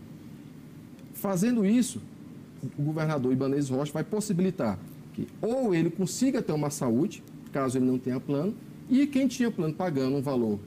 Fazendo 1.13 1.65
isso, 1.65 2.01
o 2.77 2.81
governador 2.81 3.31
Ibanez 3.31 3.69
Rocha 3.69 3.91
vai 3.91 4.03
possibilitar 4.03 4.79
que 5.17 5.27
ou 5.41 5.73
ele 5.73 5.89
consiga 5.89 6.43
ter 6.43 6.53
uma 6.53 6.69
saúde, 6.69 7.23
caso 7.51 7.79
ele 7.79 7.85
não 7.85 7.97
tenha 7.97 8.19
plano, 8.19 8.53
e 8.87 9.07
quem 9.07 9.27
tinha 9.27 9.49
plano 9.49 9.73
pagando 9.73 10.15
um 10.15 10.21
valor 10.21 10.59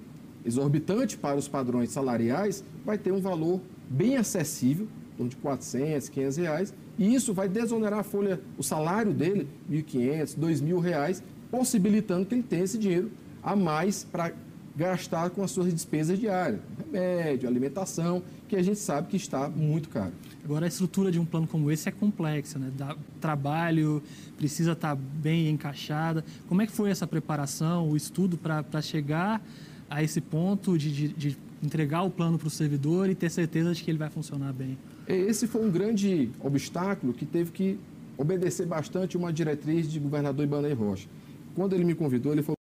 exorbitante 0.45 1.17
para 1.17 1.37
os 1.37 1.47
padrões 1.47 1.91
salariais, 1.91 2.65
vai 2.85 2.99
ter 2.99 3.13
um 3.13 3.21
valor 3.21 3.61
bem 3.89 4.17
acessível, 4.17 4.89
de 5.19 5.37
400, 5.37 6.09
500 6.09 6.37
reais, 6.39 6.75
e 6.99 7.15
isso 7.15 7.35
vai 7.35 7.47
desonerar 7.47 8.01
a 8.01 8.03
folha, 8.03 8.41
o 8.57 8.63
salário 8.63 9.13
dele, 9.13 9.47
1.500, 9.71 10.39
2.000 10.39 10.81
reais, 10.81 11.23
possibilitando 11.51 12.25
que 12.25 12.35
ele 12.35 12.43
tenha 12.43 12.65
esse 12.65 12.79
dinheiro 12.79 13.11
a 13.43 13.55
mais 13.55 14.03
para 14.03 14.33
gastar 14.75 15.29
com 15.29 15.43
as 15.43 15.51
suas 15.51 15.75
despesas 15.75 16.19
diárias, 16.19 16.61
remédio, 16.91 17.49
alimentação, 17.49 18.23
que 18.49 18.57
a 18.57 18.63
gente 18.63 18.79
sabe 18.79 19.09
que 19.09 19.17
está 19.17 19.49
muito 19.49 19.89
caro. 19.89 20.13
Agora, 20.45 20.67
a 20.67 20.69
estrutura 20.69 21.11
de 21.11 21.19
um 21.19 21.25
plano 21.25 21.47
como 21.47 21.71
esse 21.71 21.89
é 21.89 21.93
complexa, 21.93 22.59
né? 22.59 22.71
Dá 22.77 22.97
trabalho, 23.21 24.03
precisa 24.37 24.73
estar 24.73 24.97
bem 24.97 25.49
encaixada. 25.49 26.25
Como 26.49 26.61
é 26.61 26.67
que 26.67 26.73
foi 26.73 26.91
essa 26.91 27.07
preparação, 27.07 27.89
o 27.89 27.97
estudo 27.97 28.37
para 28.37 28.83
chegar 28.83 29.41
a 29.89 30.03
esse 30.03 30.21
ponto 30.21 30.77
de, 30.77 30.91
de, 30.93 31.09
de 31.09 31.39
entregar 31.63 32.03
o 32.03 32.11
plano 32.11 32.39
para 32.39 32.49
o 32.49 32.51
servidor 32.51 33.09
e 33.09 33.15
ter 33.15 33.31
certeza 33.31 33.73
de 33.73 33.83
que 33.83 33.91
ele 33.91 33.99
vai 33.99 34.11
funcionar 34.11 34.53
bem? 34.53 34.77
Esse 35.07 35.47
foi 35.47 35.65
um 35.65 35.71
grande 35.71 36.31
obstáculo 36.41 37.13
que 37.13 37.25
teve 37.25 37.51
que 37.51 37.79
obedecer 38.17 38.67
bastante 38.67 39.17
uma 39.17 39.33
diretriz 39.33 39.91
de 39.91 39.99
governador 39.99 40.45
Ibanez 40.45 40.77
Rocha. 40.77 41.09
Quando 41.55 41.75
ele 41.75 41.85
me 41.85 41.95
convidou, 41.95 42.33
ele 42.33 42.43
falou 42.43 42.57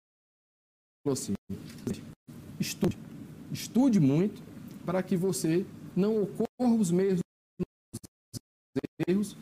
assim: 1.11 1.33
estude, 2.59 2.97
estude 3.51 3.99
muito 3.99 4.41
para 4.85 5.01
que 5.03 5.15
você 5.15 5.65
não 5.95 6.23
ocorra 6.23 6.75
os 6.75 6.91
mesmos 6.91 7.21
erros. 9.07 9.35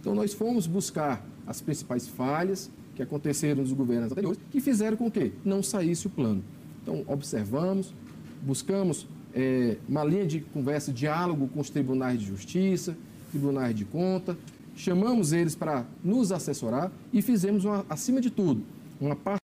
Então, 0.00 0.14
nós 0.14 0.34
fomos 0.34 0.66
buscar 0.66 1.24
as 1.46 1.60
principais 1.60 2.06
falhas 2.06 2.70
que 2.94 3.02
aconteceram 3.02 3.62
nos 3.62 3.72
governos 3.72 4.12
anteriores, 4.12 4.38
que 4.50 4.60
fizeram 4.60 4.96
com 4.96 5.10
que 5.10 5.32
não 5.44 5.62
saísse 5.62 6.06
o 6.06 6.10
plano. 6.10 6.44
Então, 6.82 7.04
observamos, 7.06 7.94
buscamos 8.42 9.06
é, 9.32 9.78
uma 9.88 10.04
linha 10.04 10.26
de 10.26 10.40
conversa, 10.40 10.92
diálogo 10.92 11.48
com 11.48 11.60
os 11.60 11.70
tribunais 11.70 12.20
de 12.20 12.26
justiça, 12.26 12.96
tribunais 13.30 13.74
de 13.74 13.84
conta, 13.84 14.36
chamamos 14.76 15.32
eles 15.32 15.54
para 15.54 15.86
nos 16.02 16.30
assessorar 16.30 16.92
e 17.12 17.22
fizemos, 17.22 17.64
uma, 17.64 17.84
acima 17.88 18.20
de 18.20 18.30
tudo, 18.30 18.62
uma 19.00 19.16
parceria 19.16 19.40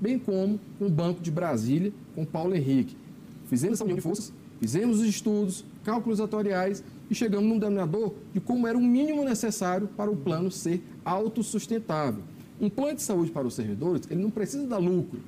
bem 0.00 0.18
como 0.18 0.60
com 0.78 0.86
o 0.86 0.90
Banco 0.90 1.20
de 1.20 1.30
Brasília, 1.30 1.92
com 2.14 2.24
Paulo 2.24 2.54
Henrique. 2.54 2.96
Fizemos 3.46 3.74
essa 3.74 3.84
união 3.84 3.96
de 3.96 4.02
forças, 4.02 4.32
fizemos 4.60 5.00
os 5.00 5.06
estudos, 5.06 5.64
cálculos 5.84 6.20
atuariais 6.20 6.82
e 7.10 7.14
chegamos 7.14 7.48
num 7.48 7.58
denominador 7.58 8.14
de 8.32 8.40
como 8.40 8.66
era 8.66 8.76
o 8.76 8.80
mínimo 8.80 9.24
necessário 9.24 9.88
para 9.88 10.10
o 10.10 10.16
plano 10.16 10.50
ser 10.50 10.82
autossustentável. 11.04 12.22
Um 12.60 12.70
plano 12.70 12.96
de 12.96 13.02
saúde 13.02 13.30
para 13.30 13.46
os 13.46 13.54
servidores, 13.54 14.02
ele 14.10 14.22
não 14.22 14.30
precisa 14.30 14.66
dar 14.66 14.78
lucro, 14.78 15.20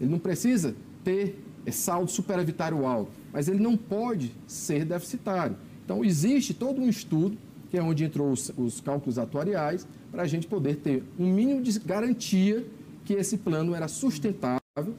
ele 0.00 0.10
não 0.10 0.18
precisa 0.18 0.74
ter 1.04 1.38
saldo 1.70 2.10
superavitário 2.10 2.86
alto, 2.86 3.12
mas 3.32 3.48
ele 3.48 3.60
não 3.60 3.76
pode 3.76 4.32
ser 4.46 4.84
deficitário. 4.84 5.56
Então, 5.84 6.04
existe 6.04 6.54
todo 6.54 6.80
um 6.80 6.88
estudo, 6.88 7.36
que 7.70 7.76
é 7.76 7.82
onde 7.82 8.04
entrou 8.04 8.30
os, 8.30 8.52
os 8.56 8.80
cálculos 8.80 9.18
atuariais, 9.18 9.86
para 10.10 10.22
a 10.22 10.26
gente 10.26 10.46
poder 10.46 10.76
ter 10.76 11.04
um 11.18 11.32
mínimo 11.32 11.62
de 11.62 11.78
garantia 11.78 12.64
que 13.10 13.14
esse 13.14 13.36
plano 13.36 13.74
era 13.74 13.88
sustentável 13.88 14.94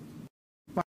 para 0.74 0.84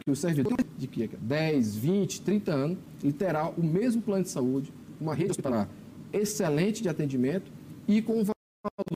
que 0.00 0.08
o 0.08 0.14
servidor 0.14 0.56
de 0.78 0.86
10, 0.86 1.74
20, 1.74 2.20
30 2.22 2.52
anos 2.52 2.78
ele 3.02 3.12
terá 3.12 3.48
o 3.48 3.64
mesmo 3.64 4.00
plano 4.00 4.22
de 4.22 4.30
saúde, 4.30 4.72
uma 5.00 5.12
rede 5.12 5.32
hospitalar 5.32 5.68
excelente 6.12 6.84
de 6.84 6.88
atendimento 6.88 7.50
e 7.88 8.00
com 8.00 8.22
valores 8.22 8.94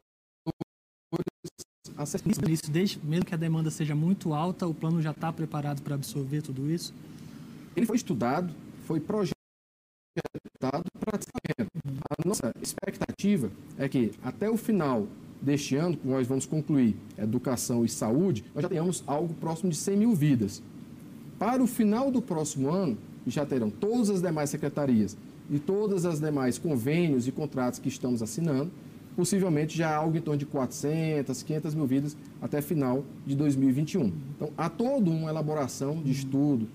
acessíveis. 1.96 2.60
Isso, 2.60 2.70
desde, 2.70 3.04
mesmo 3.04 3.24
que 3.24 3.34
a 3.34 3.38
demanda 3.38 3.68
seja 3.68 3.96
muito 3.96 4.32
alta, 4.32 4.64
o 4.64 4.72
plano 4.72 5.02
já 5.02 5.10
está 5.10 5.32
preparado 5.32 5.82
para 5.82 5.96
absorver 5.96 6.40
tudo 6.42 6.70
isso? 6.70 6.94
Ele 7.74 7.84
foi 7.84 7.96
estudado, 7.96 8.54
foi 8.84 9.00
projetado 9.00 9.34
para 11.00 11.18
A 11.18 12.28
nossa 12.28 12.52
expectativa 12.62 13.50
é 13.76 13.88
que 13.88 14.12
até 14.22 14.48
o 14.48 14.56
final 14.56 15.08
deste 15.40 15.76
ano, 15.76 15.96
que 15.96 16.06
nós 16.06 16.26
vamos 16.26 16.46
concluir 16.46 16.96
educação 17.16 17.84
e 17.84 17.88
saúde, 17.88 18.44
nós 18.54 18.62
já 18.62 18.68
tenhamos 18.68 19.04
algo 19.06 19.34
próximo 19.34 19.70
de 19.70 19.76
100 19.76 19.96
mil 19.96 20.14
vidas. 20.14 20.62
Para 21.38 21.62
o 21.62 21.66
final 21.66 22.10
do 22.10 22.22
próximo 22.22 22.70
ano, 22.70 22.96
já 23.26 23.44
terão 23.44 23.70
todas 23.70 24.08
as 24.08 24.22
demais 24.22 24.50
secretarias 24.50 25.16
e 25.50 25.58
todas 25.58 26.04
as 26.04 26.20
demais 26.20 26.58
convênios 26.58 27.28
e 27.28 27.32
contratos 27.32 27.78
que 27.78 27.88
estamos 27.88 28.22
assinando, 28.22 28.70
possivelmente 29.14 29.76
já 29.76 29.94
algo 29.94 30.16
em 30.16 30.20
torno 30.20 30.38
de 30.38 30.46
400, 30.46 31.42
500 31.42 31.74
mil 31.74 31.86
vidas 31.86 32.16
até 32.40 32.60
final 32.60 33.04
de 33.26 33.34
2021. 33.34 34.12
Então, 34.36 34.50
há 34.56 34.68
toda 34.68 35.10
uma 35.10 35.30
elaboração 35.30 36.02
de 36.02 36.12
estudo, 36.12 36.68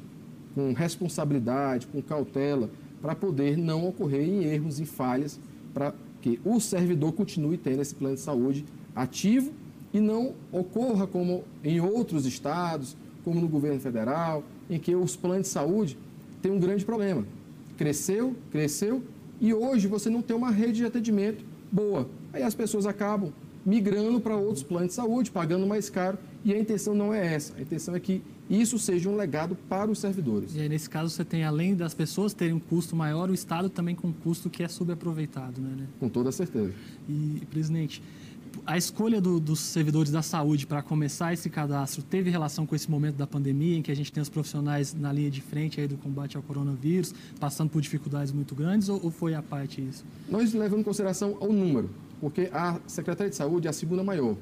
com 0.55 0.73
responsabilidade, 0.73 1.87
com 1.87 2.01
cautela, 2.01 2.69
para 3.01 3.15
poder 3.15 3.57
não 3.57 3.87
ocorrer 3.87 4.27
em 4.27 4.43
erros 4.43 4.79
e 4.79 4.85
falhas, 4.85 5.39
para 5.73 5.93
que 6.21 6.39
o 6.45 6.59
servidor 6.59 7.13
continue 7.13 7.57
tendo 7.57 7.81
esse 7.81 7.95
plano 7.95 8.15
de 8.15 8.21
saúde 8.21 8.65
ativo 8.95 9.51
e 9.93 9.99
não 9.99 10.33
ocorra 10.51 11.07
como 11.07 11.43
em 11.63 11.79
outros 11.81 12.25
estados, 12.25 12.95
como 13.23 13.41
no 13.41 13.47
governo 13.47 13.79
federal, 13.79 14.43
em 14.69 14.79
que 14.79 14.95
os 14.95 15.15
planos 15.15 15.47
de 15.47 15.53
saúde 15.53 15.97
têm 16.41 16.51
um 16.51 16.59
grande 16.59 16.85
problema. 16.85 17.25
Cresceu, 17.77 18.35
cresceu 18.51 19.03
e 19.39 19.53
hoje 19.53 19.87
você 19.87 20.09
não 20.09 20.21
tem 20.21 20.35
uma 20.35 20.51
rede 20.51 20.73
de 20.73 20.85
atendimento 20.85 21.43
boa. 21.71 22.07
Aí 22.31 22.43
as 22.43 22.55
pessoas 22.55 22.85
acabam 22.85 23.33
migrando 23.65 24.19
para 24.19 24.35
outros 24.35 24.63
planos 24.63 24.89
de 24.89 24.93
saúde, 24.93 25.31
pagando 25.31 25.67
mais 25.67 25.89
caro, 25.89 26.17
e 26.43 26.53
a 26.53 26.59
intenção 26.59 26.93
não 26.93 27.13
é 27.13 27.33
essa. 27.33 27.55
A 27.57 27.61
intenção 27.61 27.95
é 27.95 27.99
que 27.99 28.23
isso 28.59 28.77
seja 28.77 29.09
um 29.09 29.15
legado 29.15 29.55
para 29.55 29.89
os 29.89 29.99
servidores. 29.99 30.55
E 30.55 30.59
aí, 30.59 30.67
nesse 30.67 30.89
caso, 30.89 31.09
você 31.09 31.23
tem, 31.23 31.43
além 31.43 31.75
das 31.75 31.93
pessoas 31.93 32.33
terem 32.33 32.53
um 32.53 32.59
custo 32.59 32.95
maior, 32.95 33.29
o 33.29 33.33
Estado 33.33 33.69
também 33.69 33.95
com 33.95 34.09
um 34.09 34.13
custo 34.13 34.49
que 34.49 34.61
é 34.63 34.67
subaproveitado, 34.67 35.61
né? 35.61 35.87
Com 35.99 36.09
toda 36.09 36.31
certeza. 36.31 36.73
E, 37.07 37.41
presidente, 37.49 38.01
a 38.65 38.77
escolha 38.77 39.21
do, 39.21 39.39
dos 39.39 39.59
servidores 39.59 40.11
da 40.11 40.21
saúde 40.21 40.67
para 40.67 40.81
começar 40.81 41.33
esse 41.33 41.49
cadastro 41.49 42.03
teve 42.03 42.29
relação 42.29 42.65
com 42.65 42.75
esse 42.75 42.89
momento 42.91 43.15
da 43.15 43.25
pandemia, 43.25 43.77
em 43.77 43.81
que 43.81 43.91
a 43.91 43.95
gente 43.95 44.11
tem 44.11 44.21
os 44.21 44.29
profissionais 44.29 44.93
na 44.93 45.11
linha 45.11 45.31
de 45.31 45.41
frente 45.41 45.79
aí 45.79 45.87
do 45.87 45.97
combate 45.97 46.35
ao 46.35 46.43
coronavírus, 46.43 47.13
passando 47.39 47.69
por 47.69 47.81
dificuldades 47.81 48.31
muito 48.31 48.53
grandes, 48.53 48.89
ou, 48.89 48.99
ou 49.03 49.11
foi 49.11 49.33
a 49.33 49.41
parte 49.41 49.81
isso? 49.81 50.03
Nós 50.29 50.53
levamos 50.53 50.81
em 50.81 50.83
consideração 50.83 51.37
o 51.39 51.53
número, 51.53 51.89
porque 52.19 52.49
a 52.53 52.79
Secretaria 52.85 53.29
de 53.29 53.35
Saúde 53.35 53.67
é 53.67 53.69
a 53.69 53.73
segunda 53.73 54.03
maior. 54.03 54.35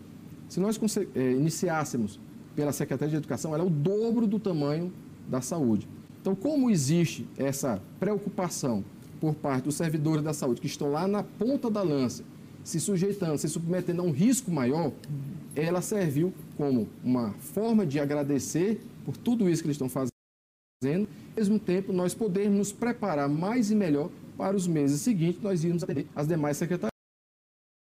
Se 0.47 0.59
nós 0.59 0.79
é, 1.15 1.31
iniciássemos 1.31 2.19
pela 2.59 2.73
Secretaria 2.73 3.11
de 3.11 3.15
Educação, 3.15 3.55
ela 3.55 3.63
é 3.63 3.65
o 3.65 3.69
dobro 3.69 4.27
do 4.27 4.37
tamanho 4.37 4.91
da 5.29 5.39
saúde. 5.39 5.87
Então, 6.19 6.35
como 6.35 6.69
existe 6.69 7.25
essa 7.37 7.81
preocupação 8.01 8.83
por 9.21 9.33
parte 9.33 9.63
dos 9.63 9.75
servidores 9.75 10.21
da 10.21 10.33
saúde 10.33 10.59
que 10.59 10.67
estão 10.67 10.91
lá 10.91 11.07
na 11.07 11.23
ponta 11.23 11.71
da 11.71 11.81
lança, 11.81 12.21
se 12.61 12.77
sujeitando, 12.77 13.37
se 13.37 13.47
submetendo 13.47 14.01
a 14.01 14.05
um 14.05 14.11
risco 14.11 14.51
maior, 14.51 14.91
ela 15.55 15.81
serviu 15.81 16.33
como 16.57 16.89
uma 17.01 17.31
forma 17.31 17.85
de 17.85 17.97
agradecer 17.97 18.81
por 19.05 19.15
tudo 19.15 19.49
isso 19.49 19.61
que 19.61 19.67
eles 19.67 19.75
estão 19.75 19.87
fazendo, 19.87 21.07
ao 21.29 21.37
mesmo 21.37 21.59
tempo 21.59 21.93
nós 21.93 22.13
podermos 22.13 22.57
nos 22.57 22.71
preparar 22.73 23.29
mais 23.29 23.71
e 23.71 23.75
melhor 23.75 24.09
para 24.37 24.57
os 24.57 24.67
meses 24.67 24.99
seguintes, 24.99 25.41
nós 25.41 25.63
irmos 25.63 25.83
atender 25.83 26.07
as 26.13 26.27
demais 26.27 26.57
secretarias. 26.57 26.91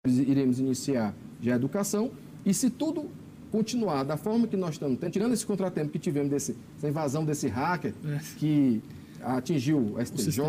Iremos 0.07 0.59
iniciar 0.59 1.15
já 1.43 1.53
a 1.53 1.57
educação 1.57 2.11
e 2.47 2.55
se 2.55 2.71
tudo 2.71 3.11
continuar 3.55 4.03
da 4.03 4.17
forma 4.17 4.49
que 4.49 4.57
nós 4.57 4.75
estamos 4.75 4.99
tendo, 4.99 5.13
tirando 5.13 5.33
esse 5.33 5.47
contratempo 5.47 5.89
que 5.93 5.99
tivemos 6.01 6.29
desse, 6.29 6.57
essa 6.77 6.89
invasão 6.89 7.25
desse 7.25 7.47
hacker 7.47 7.95
é. 8.05 8.19
que 8.37 8.83
atingiu 9.23 9.95
o 9.95 10.05
STJ, 10.05 10.43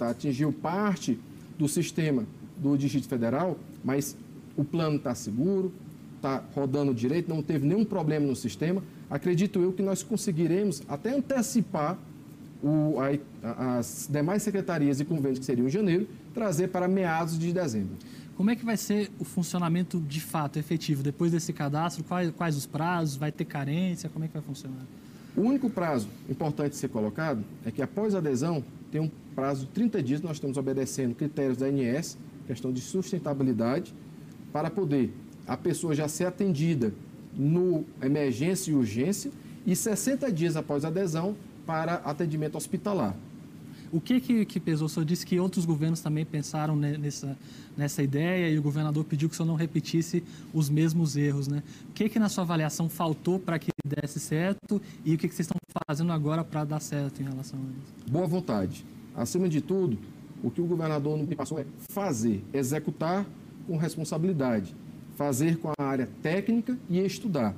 atingiu 0.00 0.52
parte 0.52 1.16
do 1.56 1.68
sistema 1.68 2.26
do 2.58 2.76
Distrito 2.76 3.06
Federal, 3.06 3.56
mas 3.84 4.16
o 4.56 4.64
plano 4.64 4.96
está 4.96 5.14
seguro, 5.14 5.72
está 6.16 6.42
rodando 6.52 6.92
direito, 6.92 7.28
não 7.28 7.40
teve 7.40 7.64
nenhum 7.64 7.84
problema 7.84 8.26
no 8.26 8.34
sistema. 8.34 8.82
Acredito 9.08 9.60
eu 9.60 9.72
que 9.72 9.80
nós 9.80 10.02
conseguiremos 10.02 10.82
até 10.88 11.14
antecipar 11.16 11.96
o, 12.60 12.96
a, 12.98 13.78
as 13.78 14.08
demais 14.10 14.42
secretarias 14.42 14.98
e 14.98 15.04
convênios 15.04 15.38
que 15.38 15.44
seriam 15.44 15.68
em 15.68 15.70
janeiro, 15.70 16.08
trazer 16.34 16.66
para 16.68 16.88
meados 16.88 17.38
de 17.38 17.52
dezembro. 17.52 17.96
Como 18.40 18.50
é 18.50 18.56
que 18.56 18.64
vai 18.64 18.78
ser 18.78 19.10
o 19.18 19.24
funcionamento 19.24 20.00
de 20.00 20.18
fato, 20.18 20.58
efetivo, 20.58 21.02
depois 21.02 21.30
desse 21.30 21.52
cadastro? 21.52 22.02
Quais, 22.02 22.30
quais 22.30 22.56
os 22.56 22.64
prazos? 22.64 23.16
Vai 23.16 23.30
ter 23.30 23.44
carência? 23.44 24.08
Como 24.08 24.24
é 24.24 24.28
que 24.28 24.32
vai 24.32 24.42
funcionar? 24.42 24.80
O 25.36 25.42
único 25.42 25.68
prazo 25.68 26.08
importante 26.26 26.74
ser 26.74 26.88
colocado 26.88 27.44
é 27.66 27.70
que 27.70 27.82
após 27.82 28.14
a 28.14 28.18
adesão, 28.18 28.64
tem 28.90 28.98
um 28.98 29.10
prazo 29.34 29.66
de 29.66 29.72
30 29.72 30.02
dias, 30.02 30.22
nós 30.22 30.38
estamos 30.38 30.56
obedecendo 30.56 31.14
critérios 31.14 31.58
da 31.58 31.66
ANS, 31.66 32.16
questão 32.46 32.72
de 32.72 32.80
sustentabilidade, 32.80 33.92
para 34.50 34.70
poder 34.70 35.12
a 35.46 35.54
pessoa 35.54 35.94
já 35.94 36.08
ser 36.08 36.24
atendida 36.24 36.94
no 37.36 37.84
emergência 38.00 38.70
e 38.70 38.74
urgência 38.74 39.30
e 39.66 39.76
60 39.76 40.32
dias 40.32 40.56
após 40.56 40.82
a 40.86 40.88
adesão 40.88 41.36
para 41.66 41.96
atendimento 41.96 42.56
hospitalar. 42.56 43.14
O 43.92 44.00
que, 44.00 44.20
que, 44.20 44.44
que 44.44 44.60
pesou? 44.60 44.86
O 44.86 44.88
senhor 44.88 45.04
disse 45.04 45.26
que 45.26 45.40
outros 45.40 45.64
governos 45.64 46.00
também 46.00 46.24
pensaram 46.24 46.76
nessa, 46.76 47.36
nessa 47.76 48.02
ideia 48.02 48.48
e 48.48 48.58
o 48.58 48.62
governador 48.62 49.04
pediu 49.04 49.28
que 49.28 49.34
o 49.34 49.36
senhor 49.36 49.48
não 49.48 49.56
repetisse 49.56 50.22
os 50.54 50.70
mesmos 50.70 51.16
erros. 51.16 51.48
Né? 51.48 51.62
O 51.88 51.92
que, 51.92 52.08
que 52.08 52.18
na 52.18 52.28
sua 52.28 52.44
avaliação 52.44 52.88
faltou 52.88 53.38
para 53.38 53.58
que 53.58 53.70
desse 53.84 54.20
certo 54.20 54.80
e 55.04 55.14
o 55.14 55.18
que, 55.18 55.28
que 55.28 55.34
vocês 55.34 55.46
estão 55.46 55.58
fazendo 55.86 56.12
agora 56.12 56.44
para 56.44 56.64
dar 56.64 56.80
certo 56.80 57.20
em 57.20 57.24
relação 57.24 57.58
a 57.58 57.62
isso? 57.62 58.10
Boa 58.12 58.26
vontade. 58.26 58.84
Acima 59.16 59.48
de 59.48 59.60
tudo, 59.60 59.98
o 60.42 60.50
que 60.50 60.60
o 60.60 60.66
governador 60.66 61.18
me 61.18 61.34
passou 61.34 61.58
é 61.58 61.66
fazer, 61.88 62.44
executar 62.52 63.26
com 63.66 63.76
responsabilidade, 63.76 64.74
fazer 65.16 65.58
com 65.58 65.72
a 65.76 65.82
área 65.82 66.08
técnica 66.22 66.78
e 66.88 66.98
estudar. 67.00 67.54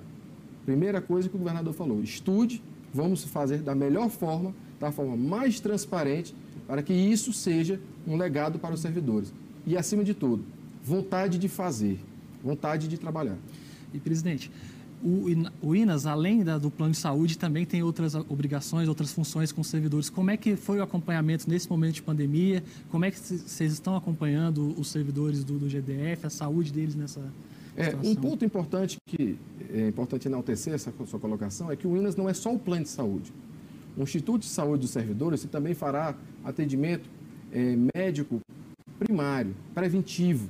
Primeira 0.65 1.01
coisa 1.01 1.29
que 1.29 1.37
o 1.37 1.39
governador 1.39 1.75
falou: 1.75 2.03
estude, 2.03 2.63
vamos 2.93 3.25
fazer 3.25 3.59
da 3.59 3.75
melhor 3.75 4.09
forma 4.09 4.55
da 4.83 4.91
forma 4.91 5.17
mais 5.17 5.61
transparente 5.61 6.35
para 6.67 6.83
que 6.83 6.93
isso 6.93 7.33
seja 7.33 7.81
um 8.07 8.17
legado 8.17 8.59
para 8.59 8.75
os 8.75 8.81
servidores. 8.81 9.33
E, 9.65 9.77
acima 9.77 10.03
de 10.03 10.13
tudo, 10.13 10.45
vontade 10.83 11.39
de 11.39 11.49
fazer, 11.49 12.01
vontade 12.43 12.89
de 12.89 12.99
trabalhar. 12.99 13.39
E, 13.95 14.01
presidente, 14.01 14.51
o, 15.63 15.75
INAS, 15.75 16.05
além 16.05 16.43
da, 16.43 16.59
do 16.59 16.71
plano 16.71 16.93
de 16.93 16.99
saúde, 16.99 17.39
também 17.39 17.65
tem 17.65 17.83
outras 17.83 18.15
obrigações, 18.15 18.89
outras 18.89 19.13
funções 19.13 19.53
com 19.53 19.61
os 19.61 19.69
servidores. 19.69 20.11
Como 20.11 20.31
é 20.31 20.37
que 20.37 20.57
foi 20.57 20.79
o 20.79 20.83
acompanhamento 20.83 21.49
nesse 21.49 21.71
momento 21.71 21.95
de 21.95 22.03
pandemia? 22.03 22.63
Como 22.91 23.05
é 23.05 23.11
que 23.11 23.19
vocês 23.19 23.73
estão 23.73 23.97
acompanhando 23.97 24.75
os 24.79 24.89
servidores 24.89 25.45
do, 25.45 25.59
do 25.59 25.69
GDF, 25.69 26.27
a 26.27 26.31
saúde 26.31 26.73
deles 26.73 26.97
nessa 26.97 27.21
é, 27.77 27.85
situação? 27.85 28.11
Um 28.11 28.15
ponto 28.17 28.45
importante 28.45 28.97
que 29.07 29.37
é 29.73 29.89
importante 29.89 30.27
enaltecer 30.27 30.75
essa 30.75 30.93
sua 31.07 31.21
colocação 31.21 31.71
é 31.71 31.77
que 31.77 31.87
o 31.87 31.97
INAS 31.97 32.17
não 32.17 32.29
é 32.29 32.35
só 32.35 32.53
o 32.53 32.59
plano 32.59 32.83
de 32.83 32.91
saúde. 32.91 33.33
O 33.97 34.03
Instituto 34.03 34.43
de 34.43 34.49
Saúde 34.49 34.83
dos 34.83 34.91
Servidores 34.91 35.45
também 35.45 35.75
fará 35.75 36.15
atendimento 36.45 37.09
é, 37.53 37.77
médico 37.95 38.41
primário, 38.99 39.55
preventivo, 39.75 40.49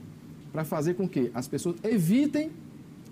para 0.52 0.64
fazer 0.64 0.94
com 0.94 1.08
que 1.08 1.30
as 1.34 1.48
pessoas 1.48 1.76
evitem 1.82 2.50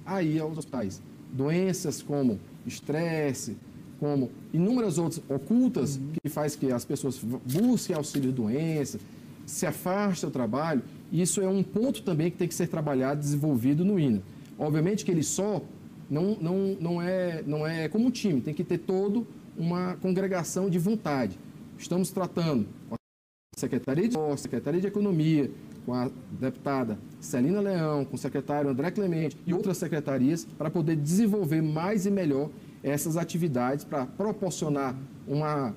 a 0.05 0.23
ir 0.23 0.41
aos 0.41 0.59
hospitais. 0.59 1.03
Doenças 1.33 2.03
como 2.03 2.39
estresse, 2.67 3.57
como 3.99 4.31
inúmeras 4.53 4.99
outras 4.99 5.23
ocultas 5.29 5.97
uhum. 5.97 6.13
que 6.23 6.29
faz 6.29 6.55
que 6.55 6.71
as 6.71 6.85
pessoas 6.85 7.21
busquem 7.45 7.97
auxílio 7.97 8.31
de 8.31 8.37
doença, 8.37 8.99
se 9.47 9.67
afastem 9.67 10.29
do 10.29 10.33
trabalho. 10.33 10.83
Isso 11.13 11.41
é 11.41 11.49
um 11.49 11.63
ponto 11.63 12.03
também 12.03 12.31
que 12.31 12.37
tem 12.37 12.49
que 12.49 12.55
ser 12.55 12.69
trabalhado, 12.69 13.21
desenvolvido 13.21 13.85
no 13.85 13.99
INA. 13.99 14.23
Obviamente 14.59 15.05
que 15.05 15.11
ele 15.11 15.23
só 15.23 15.63
não, 16.09 16.37
não, 16.41 16.77
não, 16.81 17.03
é, 17.03 17.43
não 17.47 17.67
é 17.67 17.89
como 17.89 18.07
um 18.07 18.11
time, 18.11 18.41
tem 18.41 18.53
que 18.53 18.65
ter 18.65 18.79
todo 18.79 19.27
uma 19.57 19.97
congregação 19.97 20.69
de 20.69 20.79
vontade. 20.79 21.39
Estamos 21.79 22.11
tratando 22.11 22.67
com 22.89 22.95
a 22.95 23.59
Secretaria 23.59 24.09
de 24.09 24.17
a 24.17 24.37
Secretaria 24.37 24.81
de 24.81 24.87
Economia, 24.87 25.51
com 25.85 25.95
a 25.95 26.11
deputada 26.39 26.99
Celina 27.21 27.61
Leão, 27.61 28.05
com 28.05 28.17
o 28.17 28.19
secretário 28.19 28.71
André 28.71 28.91
Clemente 28.91 29.37
e 29.47 29.55
outras 29.55 29.79
secretarias 29.79 30.45
para 30.45 30.71
poder 30.71 30.97
desenvolver 30.97 31.63
mais 31.63 32.07
e 32.07 32.11
melhor 32.11 32.51
essas 32.83 33.17
atividades 33.17 33.85
para 33.85 34.07
proporcionar 34.07 34.97
uma 35.27 35.75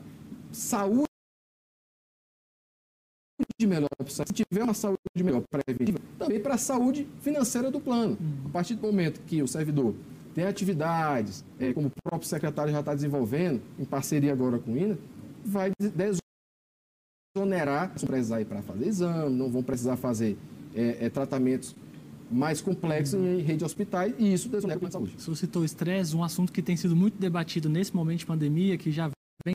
saúde 0.51 1.07
melhor, 3.61 3.89
se 4.07 4.23
tiver 4.25 4.63
uma 4.63 4.73
saúde 4.73 4.99
melhor 5.15 5.41
preventiva, 5.49 5.99
também 6.19 6.39
para 6.39 6.55
a 6.55 6.57
saúde 6.57 7.07
financeira 7.21 7.71
do 7.71 7.79
plano. 7.79 8.17
A 8.45 8.49
partir 8.49 8.75
do 8.75 8.81
momento 8.81 9.21
que 9.21 9.41
o 9.41 9.47
servidor 9.47 9.95
tem 10.33 10.45
atividades, 10.45 11.45
é, 11.59 11.73
como 11.73 11.87
o 11.87 11.91
próprio 12.03 12.27
secretário 12.27 12.71
já 12.71 12.79
está 12.79 12.93
desenvolvendo, 12.93 13.61
em 13.77 13.85
parceria 13.85 14.33
agora 14.33 14.57
com 14.57 14.73
o 14.73 14.77
INA, 14.77 14.97
vai 15.45 15.71
desonerar, 17.35 17.89
não 17.89 18.07
precisar 18.07 18.41
ir 18.41 18.45
para 18.45 18.61
fazer 18.61 18.87
exame, 18.87 19.35
não 19.35 19.49
vão 19.49 19.63
precisar 19.63 19.95
fazer 19.95 20.37
é, 20.75 21.05
é, 21.05 21.09
tratamentos 21.09 21.75
mais 22.31 22.61
complexos 22.61 23.13
em 23.13 23.41
rede 23.41 23.57
de 23.59 23.65
hospitais 23.65 24.13
e 24.17 24.33
isso 24.33 24.49
desonera 24.49 24.77
o 24.77 24.79
plano 24.79 24.89
de 24.89 24.93
saúde. 24.93 25.15
Você 25.17 25.35
citou 25.35 25.63
estresse, 25.63 26.15
um 26.15 26.23
assunto 26.23 26.51
que 26.51 26.61
tem 26.61 26.75
sido 26.75 26.95
muito 26.95 27.19
debatido 27.19 27.69
nesse 27.69 27.95
momento 27.95 28.19
de 28.19 28.25
pandemia, 28.25 28.77
que 28.77 28.91
já 28.91 29.09
vem 29.45 29.53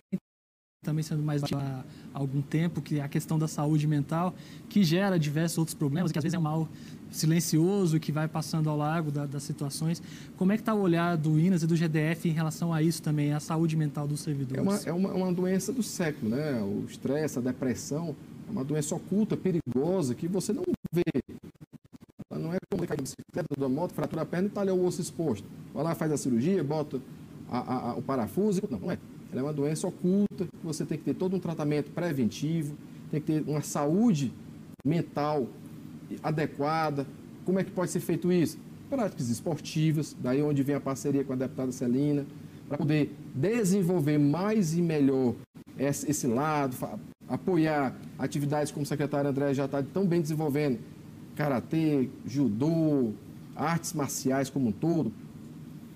também 0.85 1.02
sendo 1.02 1.23
mais 1.23 1.42
há 1.42 1.85
algum 2.14 2.40
tempo, 2.40 2.80
que 2.80 2.99
é 2.99 3.02
a 3.02 3.08
questão 3.08 3.38
da 3.38 3.49
saúde 3.49 3.87
mental, 3.87 4.35
que 4.68 4.85
gera 4.85 5.18
diversos 5.18 5.58
outros 5.58 5.75
problemas, 5.75 6.12
que 6.12 6.18
às 6.18 6.23
vezes 6.23 6.35
é 6.35 6.38
mal 6.38 6.68
silencioso 7.10 7.98
que 7.98 8.12
vai 8.12 8.28
passando 8.28 8.68
ao 8.68 8.76
largo 8.76 9.10
da, 9.10 9.26
das 9.26 9.42
situações. 9.42 10.02
Como 10.36 10.52
é 10.52 10.56
que 10.56 10.62
está 10.62 10.74
o 10.74 10.80
olhar 10.80 11.16
do 11.16 11.38
INAS 11.38 11.62
e 11.62 11.66
do 11.66 11.76
GDF 11.76 12.28
em 12.28 12.32
relação 12.32 12.72
a 12.72 12.82
isso 12.82 13.02
também, 13.02 13.32
a 13.32 13.40
saúde 13.40 13.76
mental 13.76 14.06
dos 14.06 14.20
servidores? 14.20 14.86
É 14.86 14.92
uma, 14.92 15.08
é 15.08 15.08
uma, 15.08 15.24
uma 15.24 15.32
doença 15.32 15.72
do 15.72 15.82
século, 15.82 16.30
né? 16.30 16.60
O 16.62 16.84
estresse, 16.88 17.38
a 17.38 17.42
depressão, 17.42 18.14
é 18.48 18.50
uma 18.50 18.64
doença 18.64 18.94
oculta, 18.94 19.36
perigosa, 19.36 20.14
que 20.14 20.28
você 20.28 20.52
não 20.52 20.64
vê. 20.92 21.02
Ela 22.30 22.40
não 22.40 22.54
é 22.54 22.58
como 22.70 22.86
cair 22.86 22.96
de 22.98 23.02
bicicleta, 23.02 23.48
da 23.58 23.68
moto, 23.68 23.92
fratura 23.92 24.22
a 24.22 24.26
perna 24.26 24.46
e 24.46 24.48
está 24.48 24.60
ali 24.60 24.70
o 24.70 24.84
osso 24.84 25.00
exposto. 25.00 25.46
Vai 25.74 25.84
lá, 25.84 25.94
faz 25.94 26.12
a 26.12 26.16
cirurgia, 26.16 26.62
bota 26.62 27.00
a, 27.50 27.58
a, 27.58 27.90
a, 27.90 27.94
o 27.94 28.02
parafuso. 28.02 28.62
Não, 28.70 28.78
não 28.78 28.90
é. 28.90 28.98
Ela 29.30 29.40
é 29.40 29.44
uma 29.44 29.52
doença 29.52 29.86
oculta, 29.86 30.46
que 30.46 30.64
você 30.64 30.86
tem 30.86 30.96
que 30.96 31.04
ter 31.04 31.14
todo 31.14 31.36
um 31.36 31.40
tratamento 31.40 31.90
preventivo, 31.90 32.76
tem 33.10 33.20
que 33.20 33.26
ter 33.26 33.44
uma 33.46 33.60
saúde 33.60 34.32
mental 34.84 35.46
adequada. 36.22 37.06
Como 37.44 37.58
é 37.58 37.64
que 37.64 37.70
pode 37.70 37.90
ser 37.90 38.00
feito 38.00 38.32
isso? 38.32 38.58
Práticas 38.88 39.28
esportivas, 39.28 40.16
daí 40.18 40.42
onde 40.42 40.62
vem 40.62 40.74
a 40.74 40.80
parceria 40.80 41.24
com 41.24 41.32
a 41.32 41.36
deputada 41.36 41.72
Celina, 41.72 42.26
para 42.68 42.78
poder 42.78 43.14
desenvolver 43.34 44.18
mais 44.18 44.76
e 44.76 44.82
melhor 44.82 45.34
esse, 45.78 46.26
lado, 46.26 46.76
apoiar 47.28 47.96
atividades 48.18 48.72
como 48.72 48.82
o 48.82 48.86
secretário 48.86 49.30
André 49.30 49.54
já 49.54 49.64
está 49.64 49.82
tão 49.82 50.06
bem 50.06 50.20
desenvolvendo, 50.20 50.78
karatê, 51.36 52.08
judô, 52.26 53.12
artes 53.54 53.92
marciais 53.92 54.50
como 54.50 54.68
um 54.68 54.72
todo, 54.72 55.12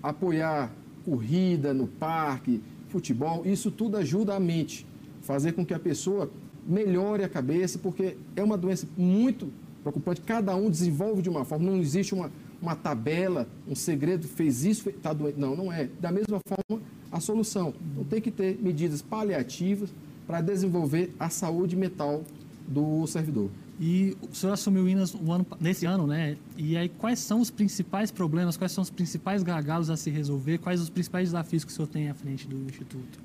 apoiar 0.01 0.71
corrida 1.05 1.73
no 1.73 1.87
parque, 1.87 2.61
futebol, 2.87 3.43
isso 3.45 3.69
tudo 3.69 3.97
ajuda 3.97 4.35
a 4.35 4.39
mente, 4.39 4.85
fazer 5.21 5.53
com 5.53 5.65
que 5.65 5.73
a 5.73 5.79
pessoa 5.79 6.31
melhore 6.65 7.23
a 7.23 7.29
cabeça, 7.29 7.77
porque 7.77 8.15
é 8.35 8.43
uma 8.43 8.57
doença 8.57 8.87
muito 8.97 9.51
preocupante. 9.83 10.21
Cada 10.21 10.55
um 10.55 10.69
desenvolve 10.69 11.21
de 11.21 11.29
uma 11.29 11.45
forma, 11.45 11.69
não 11.69 11.77
existe 11.77 12.13
uma, 12.13 12.31
uma 12.61 12.75
tabela, 12.75 13.47
um 13.67 13.75
segredo, 13.75 14.27
fez 14.27 14.63
isso, 14.63 14.89
está 14.89 15.13
doente. 15.13 15.39
Não, 15.39 15.55
não 15.55 15.71
é. 15.71 15.89
Da 15.99 16.11
mesma 16.11 16.39
forma, 16.47 16.81
a 17.11 17.19
solução. 17.19 17.73
Então 17.91 18.03
tem 18.05 18.21
que 18.21 18.31
ter 18.31 18.57
medidas 18.59 19.01
paliativas 19.01 19.89
para 20.25 20.41
desenvolver 20.41 21.13
a 21.19 21.29
saúde 21.29 21.75
mental 21.75 22.23
do 22.67 23.05
servidor. 23.05 23.49
E 23.79 24.15
o 24.21 24.35
senhor 24.35 24.53
assumiu 24.53 24.83
o 24.83 24.89
INAS 24.89 25.13
ano, 25.13 25.45
nesse 25.59 25.85
ano, 25.85 26.07
né? 26.07 26.37
E 26.55 26.77
aí, 26.77 26.87
quais 26.87 27.19
são 27.19 27.41
os 27.41 27.49
principais 27.49 28.11
problemas, 28.11 28.55
quais 28.55 28.71
são 28.71 28.81
os 28.81 28.89
principais 28.89 29.43
gargalos 29.43 29.89
a 29.89 29.97
se 29.97 30.09
resolver, 30.09 30.59
quais 30.59 30.79
os 30.79 30.89
principais 30.89 31.29
desafios 31.29 31.63
que 31.63 31.71
o 31.71 31.75
senhor 31.75 31.87
tem 31.87 32.09
à 32.09 32.13
frente 32.13 32.47
do 32.47 32.55
Instituto? 32.69 33.19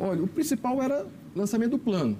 Olha, 0.00 0.22
o 0.22 0.26
principal 0.26 0.82
era 0.82 1.06
o 1.34 1.38
lançamento 1.38 1.72
do 1.72 1.78
plano. 1.78 2.16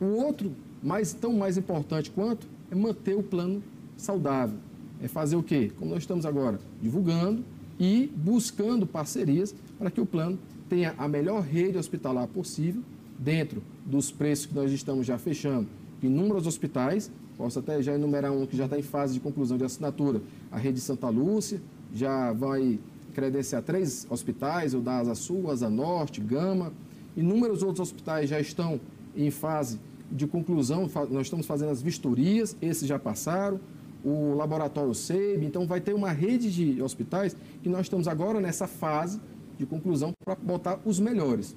O 0.00 0.06
outro, 0.06 0.52
mais, 0.82 1.12
tão 1.12 1.32
mais 1.34 1.58
importante 1.58 2.10
quanto, 2.10 2.46
é 2.72 2.74
manter 2.74 3.14
o 3.14 3.22
plano 3.22 3.62
saudável. 3.98 4.58
É 5.02 5.06
fazer 5.06 5.36
o 5.36 5.42
quê? 5.42 5.70
Como 5.78 5.90
nós 5.90 6.02
estamos 6.02 6.24
agora, 6.24 6.58
divulgando 6.80 7.44
e 7.78 8.10
buscando 8.16 8.86
parcerias 8.86 9.54
para 9.78 9.90
que 9.90 10.00
o 10.00 10.06
plano 10.06 10.38
tenha 10.70 10.94
a 10.96 11.06
melhor 11.06 11.42
rede 11.42 11.76
hospitalar 11.76 12.26
possível, 12.28 12.82
dentro 13.18 13.62
dos 13.84 14.10
preços 14.10 14.46
que 14.46 14.54
nós 14.54 14.72
estamos 14.72 15.06
já 15.06 15.18
fechando 15.18 15.68
inúmeros 16.02 16.46
hospitais. 16.46 17.10
Posso 17.36 17.58
até 17.58 17.82
já 17.82 17.94
enumerar 17.94 18.32
um 18.32 18.46
que 18.46 18.56
já 18.56 18.64
está 18.64 18.78
em 18.78 18.82
fase 18.82 19.14
de 19.14 19.20
conclusão 19.20 19.58
de 19.58 19.64
assinatura. 19.64 20.22
A 20.50 20.56
rede 20.56 20.80
Santa 20.80 21.08
Lúcia 21.10 21.60
já 21.94 22.32
vai 22.32 22.78
credenciar 23.12 23.62
três 23.62 24.06
hospitais, 24.08 24.72
o 24.72 24.80
da 24.80 24.98
Asa 24.98 25.14
Sul, 25.14 25.50
Asa 25.50 25.68
Norte, 25.68 26.20
Gama. 26.20 26.72
Inúmeros 27.16 27.62
outros 27.62 27.80
hospitais 27.80 28.30
já 28.30 28.40
estão 28.40 28.80
em 29.14 29.30
fase 29.30 29.78
de 30.12 30.26
conclusão, 30.26 30.88
nós 31.10 31.26
estamos 31.26 31.46
fazendo 31.46 31.70
as 31.70 31.82
vistorias, 31.82 32.56
esses 32.60 32.86
já 32.86 32.98
passaram, 32.98 33.58
o 34.04 34.34
laboratório 34.34 34.94
SEIB, 34.94 35.46
então 35.46 35.66
vai 35.66 35.80
ter 35.80 35.94
uma 35.94 36.10
rede 36.10 36.52
de 36.52 36.82
hospitais 36.82 37.36
que 37.62 37.68
nós 37.68 37.82
estamos 37.82 38.08
agora 38.08 38.40
nessa 38.40 38.66
fase 38.66 39.20
de 39.58 39.64
conclusão 39.64 40.12
para 40.24 40.34
botar 40.34 40.80
os 40.84 40.98
melhores 40.98 41.56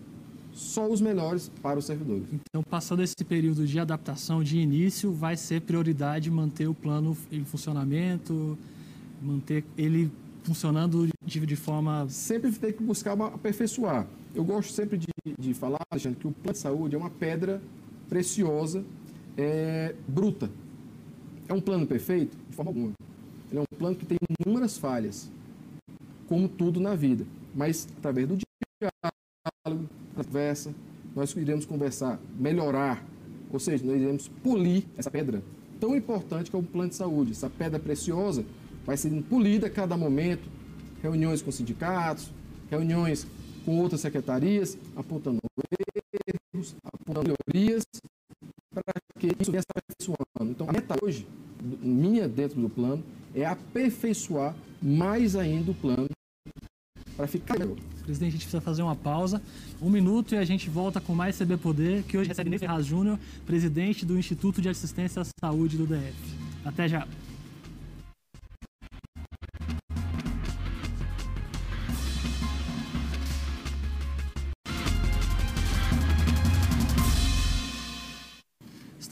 só 0.56 0.90
os 0.90 1.02
melhores 1.02 1.52
para 1.62 1.78
os 1.78 1.86
servidores. 1.86 2.28
Então, 2.32 2.64
passando 2.64 3.04
esse 3.04 3.26
período 3.28 3.68
de 3.68 3.78
adaptação 3.78 4.42
de 4.42 4.58
início, 4.58 5.12
vai 5.12 5.36
ser 5.36 5.62
prioridade 5.62 6.32
manter 6.32 6.68
o 6.68 6.74
plano 6.74 7.16
em 7.30 7.44
funcionamento, 7.44 8.58
manter 9.22 9.66
ele 9.78 10.10
funcionando 10.44 11.10
de, 11.26 11.46
de 11.46 11.56
forma. 11.58 12.08
Sempre 12.08 12.52
tem 12.54 12.72
que 12.72 12.82
buscar 12.82 13.20
aperfeiçoar. 13.22 14.08
Eu 14.34 14.46
gosto 14.46 14.72
sempre 14.72 14.98
de, 14.98 15.08
de 15.38 15.54
falar, 15.54 15.80
Alexandre, 15.92 16.20
que 16.20 16.28
o 16.28 16.32
plano 16.32 16.54
de 16.54 16.60
saúde 16.60 16.96
é 16.96 16.98
uma 16.98 17.10
pedra 17.10 17.62
preciosa, 18.08 18.84
é, 19.38 19.96
bruta. 20.08 20.50
É 21.48 21.54
um 21.54 21.62
plano 21.62 21.86
perfeito? 21.86 22.36
De 22.50 22.56
forma 22.56 22.70
alguma. 22.70 22.94
Ele 23.50 23.60
é 23.60 23.62
um 23.62 23.78
plano 23.78 23.96
que 23.96 24.06
tem 24.06 24.18
inúmeras 24.40 24.78
falhas, 24.78 25.30
como 26.28 26.48
tudo 26.48 26.80
na 26.80 26.96
vida. 26.96 27.26
Mas, 27.54 27.88
através 27.98 28.28
do 28.28 28.38
diálogo, 28.38 29.90
conversa, 30.16 30.74
nós 31.16 31.36
iremos 31.36 31.66
conversar, 31.66 32.20
melhorar, 32.38 33.06
ou 33.52 33.60
seja, 33.60 33.86
nós 33.86 34.02
iremos 34.02 34.28
polir 34.44 34.84
essa 34.98 35.10
pedra 35.10 35.42
tão 35.80 35.96
importante 35.96 36.50
que 36.50 36.56
é 36.56 36.60
o 36.60 36.64
plano 36.64 36.90
de 36.90 36.96
saúde. 36.96 37.32
Essa 37.32 37.50
pedra 37.50 37.80
preciosa 37.80 38.46
vai 38.86 38.98
sendo 38.98 39.24
polida 39.24 39.68
a 39.68 39.70
cada 39.70 39.96
momento, 39.96 40.48
reuniões 41.02 41.42
com 41.42 41.52
sindicatos, 41.52 42.32
reuniões 42.70 43.28
com 43.64 43.80
outras 43.80 44.02
secretarias, 44.02 44.78
apontando 44.96 45.40
apontando 46.84 47.36
melhorias, 47.54 47.84
para 48.74 48.94
que 49.20 49.28
isso 49.40 49.52
venha 49.52 49.62
se 49.62 49.68
aperfeiçoando. 49.70 50.52
Então, 50.52 50.70
a 50.70 50.72
meta 50.72 50.96
hoje, 51.02 51.28
minha 51.82 52.28
dentro 52.28 52.60
do 52.62 52.70
plano, 52.70 53.04
é 53.34 53.46
aperfeiçoar 53.46 54.56
mais 54.82 55.36
ainda 55.36 55.72
o 55.72 55.76
plano 55.76 56.10
para 57.16 57.28
ficar 57.28 57.58
melhor. 57.58 57.78
Presidente, 58.04 58.30
a 58.30 58.32
gente 58.34 58.42
precisa 58.42 58.62
fazer 58.62 58.84
uma 58.84 58.96
pausa, 58.96 59.42
um 59.82 59.90
minuto 59.90 60.36
e 60.36 60.38
a 60.38 60.46
gente 60.46 60.70
volta 60.70 61.02
com 61.02 61.16
mais 61.16 61.38
CB 61.38 61.58
Poder, 61.58 62.04
que 62.04 62.18
hoje 62.18 62.28
recebe 62.28 62.50
Ney 62.50 62.60
Ferraz 62.60 62.86
Júnior, 62.86 63.18
presidente 63.46 64.06
do 64.06 64.18
Instituto 64.18 64.62
de 64.62 64.70
Assistência 64.70 65.22
à 65.22 65.26
Saúde 65.40 65.78
do 65.78 65.88
DF. 65.88 66.14
Até 66.64 66.88
já. 66.88 67.08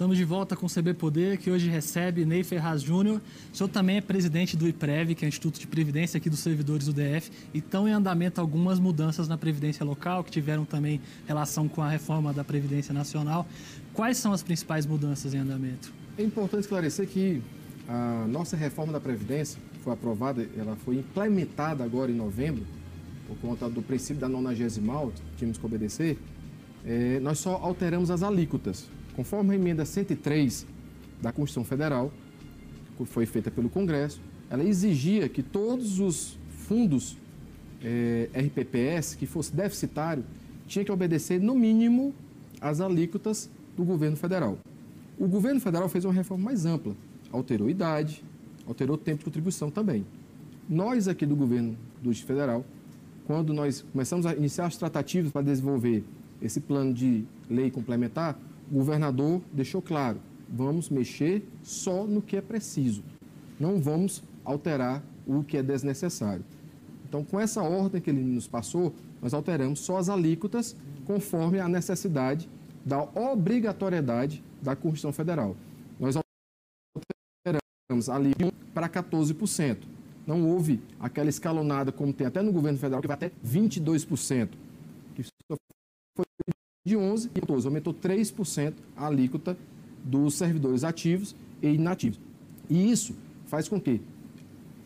Estamos 0.03 0.17
de 0.17 0.25
volta 0.25 0.53
com 0.57 0.65
o 0.65 0.69
CB 0.69 0.95
Poder, 0.95 1.37
que 1.37 1.49
hoje 1.49 1.69
recebe 1.69 2.25
Ney 2.25 2.43
Ferraz 2.43 2.81
Júnior. 2.81 3.21
O 3.53 3.55
senhor 3.55 3.69
também 3.69 3.95
é 3.95 4.01
presidente 4.01 4.57
do 4.57 4.67
IPREV, 4.67 5.15
que 5.15 5.23
é 5.23 5.27
o 5.27 5.29
Instituto 5.29 5.57
de 5.57 5.65
Previdência 5.65 6.17
aqui 6.17 6.29
dos 6.29 6.39
servidores 6.39 6.87
do 6.87 6.91
DF, 6.91 7.31
e 7.53 7.59
estão 7.59 7.87
em 7.87 7.91
andamento 7.93 8.41
algumas 8.41 8.79
mudanças 8.79 9.29
na 9.29 9.37
Previdência 9.37 9.85
local, 9.85 10.21
que 10.21 10.29
tiveram 10.29 10.65
também 10.65 10.99
relação 11.25 11.69
com 11.69 11.81
a 11.81 11.87
reforma 11.87 12.33
da 12.33 12.43
Previdência 12.43 12.93
Nacional. 12.93 13.47
Quais 13.93 14.17
são 14.17 14.33
as 14.33 14.43
principais 14.43 14.85
mudanças 14.85 15.33
em 15.33 15.37
andamento? 15.37 15.93
É 16.17 16.23
importante 16.23 16.63
esclarecer 16.63 17.07
que 17.07 17.41
a 17.87 18.25
nossa 18.27 18.57
reforma 18.57 18.91
da 18.91 18.99
Previdência 18.99 19.57
foi 19.85 19.93
aprovada, 19.93 20.45
ela 20.57 20.75
foi 20.83 20.97
implementada 20.97 21.81
agora 21.81 22.11
em 22.11 22.15
novembro, 22.15 22.65
por 23.25 23.37
conta 23.37 23.69
do 23.69 23.81
princípio 23.81 24.19
da 24.19 24.27
nonagesimal, 24.27 25.13
tínhamos 25.37 25.57
que 25.57 25.65
obedecer, 25.65 26.19
é, 26.85 27.21
nós 27.21 27.39
só 27.39 27.55
alteramos 27.55 28.11
as 28.11 28.21
alíquotas. 28.21 28.85
Conforme 29.15 29.53
a 29.53 29.55
emenda 29.55 29.85
103 29.85 30.65
da 31.21 31.31
Constituição 31.31 31.63
Federal, 31.63 32.11
que 32.97 33.05
foi 33.05 33.25
feita 33.25 33.51
pelo 33.51 33.69
Congresso, 33.69 34.21
ela 34.49 34.63
exigia 34.63 35.29
que 35.29 35.41
todos 35.41 35.99
os 35.99 36.37
fundos 36.49 37.17
é, 37.83 38.29
RPPS 38.33 39.15
que 39.15 39.25
fosse 39.25 39.53
deficitário 39.55 40.23
tinha 40.67 40.83
que 40.85 40.91
obedecer, 40.91 41.39
no 41.39 41.55
mínimo, 41.55 42.13
às 42.59 42.79
alíquotas 42.79 43.49
do 43.75 43.83
governo 43.83 44.15
federal. 44.15 44.57
O 45.19 45.27
governo 45.27 45.59
federal 45.59 45.87
fez 45.89 46.05
uma 46.05 46.13
reforma 46.13 46.45
mais 46.45 46.65
ampla, 46.65 46.95
alterou 47.31 47.69
idade, 47.69 48.23
alterou 48.67 48.97
tempo 48.97 49.19
de 49.19 49.25
contribuição 49.25 49.69
também. 49.69 50.05
Nós 50.67 51.07
aqui 51.07 51.25
do 51.25 51.35
governo 51.35 51.77
do 52.01 52.09
Distrito 52.09 52.27
Federal, 52.27 52.65
quando 53.27 53.53
nós 53.53 53.81
começamos 53.91 54.25
a 54.25 54.33
iniciar 54.33 54.67
as 54.67 54.77
tratativas 54.77 55.31
para 55.31 55.41
desenvolver 55.41 56.03
esse 56.41 56.59
plano 56.59 56.93
de 56.93 57.25
lei 57.49 57.69
complementar, 57.69 58.37
o 58.73 58.77
governador 58.77 59.39
deixou 59.53 59.83
claro, 59.83 60.19
vamos 60.49 60.89
mexer 60.89 61.47
só 61.61 62.05
no 62.05 62.23
que 62.23 62.35
é 62.35 62.41
preciso, 62.41 63.03
não 63.59 63.79
vamos 63.79 64.23
alterar 64.43 65.03
o 65.27 65.43
que 65.43 65.57
é 65.57 65.61
desnecessário. 65.61 66.43
Então, 67.07 67.23
com 67.23 67.39
essa 67.39 67.61
ordem 67.61 68.01
que 68.01 68.09
ele 68.09 68.23
nos 68.23 68.47
passou, 68.47 68.91
nós 69.21 69.31
alteramos 69.31 69.79
só 69.79 69.97
as 69.97 70.09
alíquotas 70.09 70.75
conforme 71.05 71.59
a 71.59 71.69
necessidade 71.69 72.49
da 72.83 73.03
obrigatoriedade 73.03 74.43
da 74.59 74.75
Constituição 74.75 75.13
Federal. 75.13 75.55
Nós 75.99 76.15
alteramos 77.45 78.09
a 78.09 78.15
alíquota 78.15 78.55
para 78.73 78.89
14%. 78.89 79.77
Não 80.25 80.49
houve 80.49 80.81
aquela 80.99 81.29
escalonada 81.29 81.91
como 81.91 82.11
tem 82.11 82.25
até 82.25 82.41
no 82.41 82.51
governo 82.51 82.79
federal, 82.79 83.01
que 83.01 83.07
vai 83.07 83.13
até 83.13 83.31
22%, 83.45 84.49
que 85.13 85.23
de 86.85 86.95
11% 86.95 87.29
e 87.33 87.41
14%, 87.41 87.65
aumentou 87.65 87.93
3% 87.93 88.73
a 88.95 89.07
alíquota 89.07 89.57
dos 90.03 90.35
servidores 90.35 90.83
ativos 90.83 91.33
e 91.61 91.69
inativos. 91.69 92.19
E 92.69 92.91
isso 92.91 93.15
faz 93.45 93.69
com 93.69 93.79
que 93.79 94.01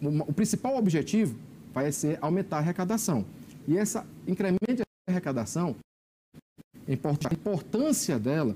o 0.02 0.34
principal 0.34 0.78
objetivo 0.78 1.36
vai 1.74 1.92
ser 1.92 2.20
aumentar 2.22 2.58
a 2.58 2.60
arrecadação. 2.60 3.26
E 3.68 3.78
essa 3.78 4.06
incremento 4.28 4.76
de 4.76 4.84
arrecadação, 5.10 5.76
a 6.88 7.34
importância 7.34 8.20
dela, 8.20 8.56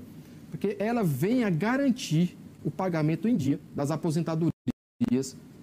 porque 0.50 0.76
ela 0.78 1.02
vem 1.02 1.42
a 1.42 1.50
garantir 1.50 2.36
o 2.64 2.70
pagamento 2.70 3.26
em 3.26 3.36
dia 3.36 3.58
das 3.74 3.90
aposentadorias 3.90 4.52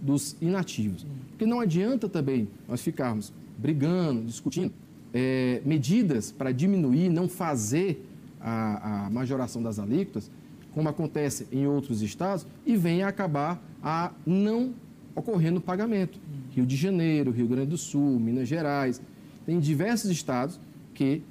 dos 0.02 0.36
inativos. 0.42 1.06
Porque 1.30 1.46
não 1.46 1.62
adianta 1.62 2.10
também 2.10 2.50
nós 2.68 2.82
ficarmos 2.82 3.32
brigando, 3.58 4.26
discutindo 4.26 4.74
é, 5.14 5.62
medidas 5.66 6.32
para 6.32 6.52
diminuir, 6.52 7.10
não 7.10 7.28
fazer 7.28 8.06
a, 8.40 9.06
a 9.06 9.10
majoração 9.10 9.62
das 9.62 9.80
alíquotas, 9.80 10.30
como 10.74 10.88
acontece 10.88 11.48
em 11.52 11.68
outros 11.68 12.02
estados, 12.02 12.46
e 12.66 12.76
venha 12.76 13.08
acabar 13.08 13.62
a 13.84 14.12
não 14.26 14.74
ocorrendo 15.16 15.60
pagamento. 15.60 16.20
Rio 16.52 16.66
de 16.66 16.76
Janeiro, 16.76 17.32
Rio 17.32 17.48
Grande 17.48 17.72
do 17.72 17.78
Sul, 17.78 18.20
Minas 18.20 18.48
Gerais, 18.48 19.02
tem 19.46 19.60
diversos 19.60 20.10
estados 20.12 20.60
que 20.94 21.22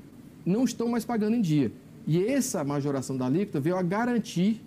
não 0.45 0.65
estão 0.65 0.89
mais 0.89 1.05
pagando 1.05 1.37
em 1.37 1.41
dia. 1.41 1.73
E 2.07 2.25
essa 2.25 2.65
majoração 2.65 3.17
da 3.17 3.27
alíquota 3.27 3.61
veio 3.61 3.77
a 3.77 3.83
garantir, 3.83 4.63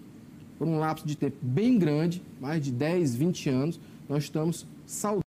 por 0.57 0.67
um 0.67 0.77
lapso 0.77 1.07
de 1.07 1.17
tempo 1.17 1.37
bem 1.41 1.77
grande, 1.77 2.21
mais 2.39 2.63
de 2.63 2.71
10, 2.71 3.15
20 3.15 3.49
anos, 3.49 3.79
nós 4.07 4.23
estamos 4.23 4.67
saudável 4.85 5.30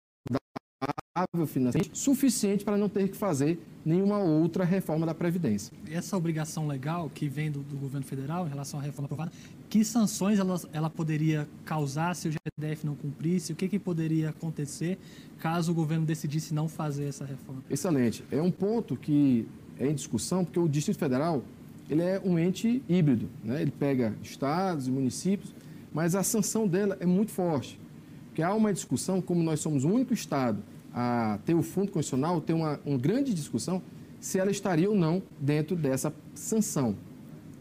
financeiramente, 1.47 1.97
suficiente 1.97 2.63
para 2.63 2.77
não 2.77 2.87
ter 2.87 3.09
que 3.09 3.17
fazer 3.17 3.59
nenhuma 3.83 4.19
outra 4.19 4.63
reforma 4.63 5.05
da 5.05 5.13
Previdência. 5.13 5.73
Essa 5.89 6.15
obrigação 6.15 6.67
legal 6.67 7.09
que 7.13 7.27
vem 7.27 7.51
do, 7.51 7.59
do 7.59 7.75
governo 7.75 8.05
federal 8.05 8.45
em 8.45 8.49
relação 8.49 8.79
à 8.79 8.83
reforma 8.83 9.05
aprovada, 9.05 9.31
que 9.69 9.83
sanções 9.83 10.39
ela, 10.39 10.59
ela 10.71 10.89
poderia 10.89 11.47
causar 11.65 12.15
se 12.15 12.29
o 12.29 12.31
GDF 12.31 12.85
não 12.85 12.95
cumprisse? 12.95 13.51
O 13.51 13.55
que, 13.55 13.67
que 13.67 13.79
poderia 13.79 14.29
acontecer 14.29 14.97
caso 15.39 15.71
o 15.71 15.75
governo 15.75 16.05
decidisse 16.05 16.53
não 16.53 16.67
fazer 16.67 17.05
essa 17.05 17.25
reforma? 17.25 17.63
Excelente. 17.69 18.23
É 18.31 18.41
um 18.41 18.51
ponto 18.51 18.95
que 18.95 19.47
é 19.79 19.87
em 19.87 19.93
discussão, 19.93 20.45
porque 20.45 20.59
o 20.59 20.67
Distrito 20.67 20.99
Federal 20.99 21.43
ele 21.89 22.03
é 22.03 22.21
um 22.23 22.37
ente 22.37 22.83
híbrido. 22.87 23.27
Né? 23.43 23.61
Ele 23.61 23.71
pega 23.71 24.15
estados 24.21 24.87
e 24.87 24.91
municípios, 24.91 25.53
mas 25.91 26.13
a 26.15 26.23
sanção 26.23 26.67
dela 26.67 26.97
é 26.99 27.05
muito 27.05 27.31
forte. 27.31 27.79
Porque 28.27 28.43
há 28.43 28.53
uma 28.53 28.71
discussão, 28.71 29.21
como 29.21 29.41
nós 29.41 29.59
somos 29.59 29.83
o 29.83 29.89
único 29.89 30.13
estado 30.13 30.61
a 30.93 31.39
ter 31.45 31.53
o 31.53 31.61
fundo 31.61 31.91
constitucional, 31.91 32.41
tem 32.41 32.55
uma, 32.55 32.79
uma 32.85 32.97
grande 32.97 33.33
discussão 33.33 33.81
se 34.19 34.39
ela 34.39 34.51
estaria 34.51 34.89
ou 34.89 34.95
não 34.95 35.21
dentro 35.39 35.75
dessa 35.75 36.13
sanção. 36.33 36.95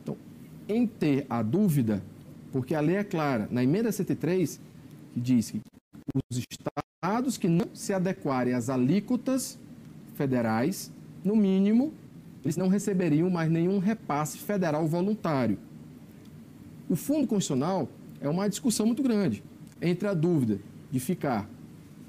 Então, 0.02 0.16
em 0.68 0.86
ter 0.86 1.26
a 1.28 1.42
dúvida, 1.42 2.02
porque 2.52 2.74
a 2.74 2.80
lei 2.80 2.96
é 2.96 3.04
clara, 3.04 3.48
na 3.50 3.62
emenda 3.62 3.92
103, 3.92 4.60
que 5.12 5.20
diz 5.20 5.50
que 5.50 5.60
os 6.30 6.42
estados 6.50 7.36
que 7.36 7.48
não 7.48 7.68
se 7.74 7.92
adequarem 7.92 8.54
às 8.54 8.68
alíquotas 8.68 9.58
federais, 10.14 10.90
no 11.22 11.36
mínimo, 11.36 11.92
eles 12.42 12.56
não 12.56 12.68
receberiam 12.68 13.28
mais 13.30 13.50
nenhum 13.50 13.78
repasse 13.78 14.38
federal 14.38 14.86
voluntário. 14.86 15.58
O 16.88 16.96
Fundo 16.96 17.26
Constitucional 17.26 17.88
é 18.20 18.28
uma 18.28 18.48
discussão 18.48 18.86
muito 18.86 19.02
grande 19.02 19.42
entre 19.80 20.08
a 20.08 20.14
dúvida 20.14 20.58
de 20.90 20.98
ficar, 20.98 21.48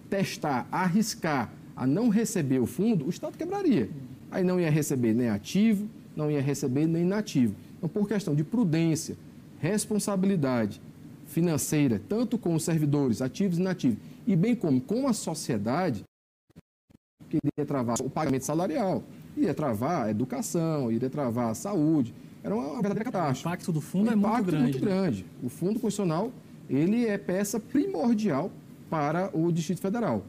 testar, 0.09 0.67
arriscar 0.71 1.51
a 1.75 1.87
não 1.87 2.09
receber 2.09 2.59
o 2.59 2.65
fundo, 2.65 3.05
o 3.05 3.09
Estado 3.09 3.37
quebraria. 3.37 3.89
Aí 4.29 4.43
não 4.43 4.59
ia 4.59 4.69
receber 4.69 5.13
nem 5.13 5.29
ativo, 5.29 5.87
não 6.15 6.29
ia 6.29 6.41
receber 6.41 6.85
nem 6.85 7.03
inativo. 7.03 7.55
Então, 7.77 7.87
por 7.87 8.07
questão 8.07 8.35
de 8.35 8.43
prudência, 8.43 9.15
responsabilidade 9.59 10.81
financeira, 11.25 12.01
tanto 12.09 12.37
com 12.37 12.53
os 12.55 12.63
servidores 12.63 13.21
ativos 13.21 13.57
e 13.57 13.61
inativos, 13.61 13.97
e 14.27 14.35
bem 14.35 14.55
como 14.55 14.81
com 14.81 15.07
a 15.07 15.13
sociedade, 15.13 16.03
que 17.29 17.37
iria 17.37 17.65
travar 17.65 17.97
o 18.01 18.09
pagamento 18.09 18.45
salarial, 18.45 19.03
iria 19.37 19.53
travar 19.53 20.07
a 20.07 20.11
educação, 20.11 20.91
iria 20.91 21.09
travar 21.09 21.51
a 21.51 21.53
saúde. 21.53 22.13
Era 22.43 22.55
uma 22.55 22.81
verdadeira 22.81 23.05
catástrofe. 23.05 23.45
O 23.45 23.49
impacto 23.49 23.71
do 23.71 23.81
fundo 23.81 24.09
o 24.09 24.13
é 24.13 24.15
muito 24.15 24.43
grande. 24.43 24.63
muito 24.63 24.79
grande. 24.79 25.25
O 25.43 25.49
Fundo 25.49 25.79
Constitucional, 25.79 26.31
ele 26.69 27.05
é 27.05 27.17
peça 27.17 27.59
primordial 27.59 28.51
para 28.89 29.29
o 29.37 29.51
Distrito 29.51 29.81
Federal. 29.81 30.23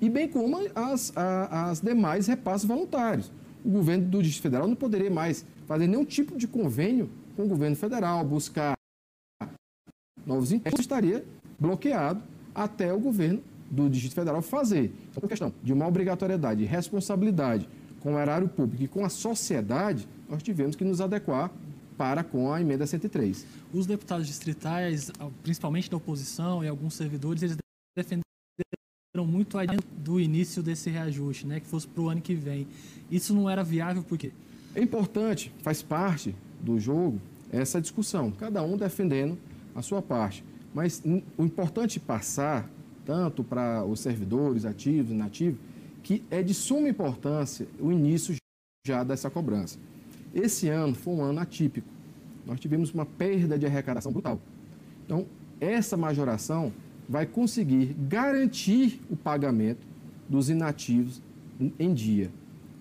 E 0.00 0.10
bem 0.10 0.28
como 0.28 0.58
as, 0.74 1.12
as 1.16 1.80
demais 1.80 2.26
repasses 2.26 2.66
voluntários. 2.66 3.32
O 3.64 3.70
governo 3.70 4.06
do 4.06 4.22
Distrito 4.22 4.42
Federal 4.42 4.68
não 4.68 4.76
poderia 4.76 5.10
mais 5.10 5.44
fazer 5.66 5.86
nenhum 5.86 6.04
tipo 6.04 6.36
de 6.36 6.46
convênio 6.46 7.10
com 7.34 7.44
o 7.44 7.48
governo 7.48 7.76
federal, 7.76 8.24
buscar 8.24 8.74
novos 10.24 10.52
impostos, 10.52 10.80
estaria 10.80 11.24
bloqueado 11.58 12.22
até 12.54 12.92
o 12.92 12.98
governo 12.98 13.42
do 13.70 13.88
Distrito 13.88 14.14
Federal 14.14 14.40
fazer. 14.42 14.94
Então, 15.10 15.20
por 15.20 15.28
questão 15.28 15.52
de 15.62 15.72
uma 15.72 15.86
obrigatoriedade 15.86 16.62
e 16.62 16.66
responsabilidade 16.66 17.68
com 18.00 18.14
o 18.14 18.18
erário 18.18 18.48
público 18.48 18.84
e 18.84 18.88
com 18.88 19.04
a 19.04 19.08
sociedade, 19.08 20.08
nós 20.28 20.42
tivemos 20.42 20.76
que 20.76 20.84
nos 20.84 21.00
adequar 21.00 21.50
para 21.96 22.22
com 22.22 22.52
a 22.52 22.60
emenda 22.60 22.86
103. 22.86 23.46
Os 23.72 23.86
deputados 23.86 24.26
distritais, 24.26 25.10
principalmente 25.42 25.90
da 25.90 25.96
oposição 25.96 26.62
e 26.62 26.68
alguns 26.68 26.94
servidores, 26.94 27.42
eles 27.42 27.56
defenderam 27.96 29.26
muito 29.26 29.56
do 29.96 30.20
início 30.20 30.62
desse 30.62 30.90
reajuste, 30.90 31.46
né, 31.46 31.60
que 31.60 31.66
fosse 31.66 31.88
para 31.88 32.02
o 32.02 32.08
ano 32.08 32.20
que 32.20 32.34
vem. 32.34 32.68
Isso 33.10 33.34
não 33.34 33.48
era 33.48 33.64
viável 33.64 34.02
por 34.02 34.18
quê? 34.18 34.32
É 34.74 34.82
importante, 34.82 35.50
faz 35.62 35.80
parte 35.80 36.34
do 36.60 36.78
jogo 36.78 37.18
essa 37.50 37.80
discussão, 37.80 38.30
cada 38.30 38.62
um 38.62 38.76
defendendo 38.76 39.38
a 39.74 39.80
sua 39.80 40.02
parte. 40.02 40.44
Mas 40.74 41.02
o 41.38 41.44
importante 41.44 41.98
passar, 41.98 42.68
tanto 43.06 43.42
para 43.42 43.84
os 43.84 44.00
servidores 44.00 44.66
ativos 44.66 45.10
e 45.10 45.14
inativos, 45.14 45.58
que 46.02 46.22
é 46.30 46.42
de 46.42 46.52
suma 46.52 46.88
importância 46.88 47.66
o 47.80 47.90
início 47.90 48.36
já 48.86 49.02
dessa 49.02 49.30
cobrança. 49.30 49.78
Esse 50.34 50.68
ano 50.68 50.94
foi 50.94 51.14
um 51.14 51.22
ano 51.22 51.40
atípico. 51.40 51.88
Nós 52.44 52.60
tivemos 52.60 52.92
uma 52.92 53.06
perda 53.06 53.58
de 53.58 53.64
arrecadação 53.64 54.12
brutal. 54.12 54.38
Então, 55.04 55.26
essa 55.58 55.96
majoração 55.96 56.72
vai 57.08 57.26
conseguir 57.26 57.94
garantir 58.08 59.00
o 59.08 59.16
pagamento 59.16 59.86
dos 60.28 60.50
inativos 60.50 61.22
em 61.78 61.94
dia. 61.94 62.30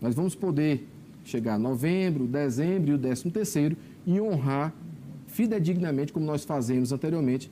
Nós 0.01 0.15
vamos 0.15 0.35
poder 0.35 0.87
chegar 1.23 1.57
novembro, 1.57 2.27
dezembro 2.27 2.91
e 2.91 2.93
o 2.93 2.97
décimo 2.97 3.31
terceiro 3.31 3.77
e 4.05 4.19
honrar 4.19 4.73
fidedignamente 5.27 6.13
como 6.13 6.25
nós 6.25 6.43
fazemos 6.43 6.91
anteriormente 6.91 7.51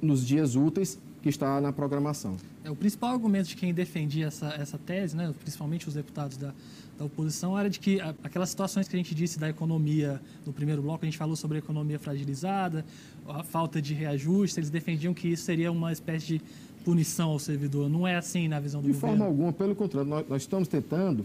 nos 0.00 0.26
dias 0.26 0.54
úteis 0.54 0.98
que 1.22 1.28
está 1.28 1.60
na 1.60 1.72
programação. 1.72 2.36
É, 2.64 2.70
o 2.70 2.76
principal 2.76 3.10
argumento 3.10 3.48
de 3.48 3.56
quem 3.56 3.74
defendia 3.74 4.26
essa, 4.26 4.48
essa 4.58 4.78
tese, 4.78 5.16
né, 5.16 5.32
principalmente 5.40 5.88
os 5.88 5.94
deputados 5.94 6.36
da, 6.36 6.52
da 6.98 7.04
oposição, 7.04 7.58
era 7.58 7.68
de 7.68 7.80
que 7.80 8.00
aquelas 8.00 8.50
situações 8.50 8.88
que 8.88 8.94
a 8.94 8.98
gente 8.98 9.14
disse 9.14 9.38
da 9.38 9.48
economia 9.48 10.20
no 10.46 10.52
primeiro 10.52 10.82
bloco, 10.82 11.04
a 11.04 11.06
gente 11.06 11.18
falou 11.18 11.36
sobre 11.36 11.56
a 11.56 11.60
economia 11.60 11.98
fragilizada, 11.98 12.84
a 13.26 13.42
falta 13.42 13.82
de 13.82 13.94
reajuste, 13.94 14.60
eles 14.60 14.70
defendiam 14.70 15.12
que 15.12 15.28
isso 15.28 15.44
seria 15.44 15.70
uma 15.70 15.92
espécie 15.92 16.26
de 16.26 16.42
punição 16.84 17.30
ao 17.30 17.38
servidor. 17.38 17.88
Não 17.88 18.06
é 18.06 18.16
assim 18.16 18.48
na 18.48 18.60
visão 18.60 18.80
do 18.80 18.86
de 18.86 18.92
governo? 18.92 19.16
De 19.16 19.18
forma 19.18 19.30
alguma, 19.30 19.52
pelo 19.52 19.74
contrário, 19.74 20.08
nós, 20.08 20.26
nós 20.28 20.42
estamos 20.42 20.68
tentando 20.68 21.24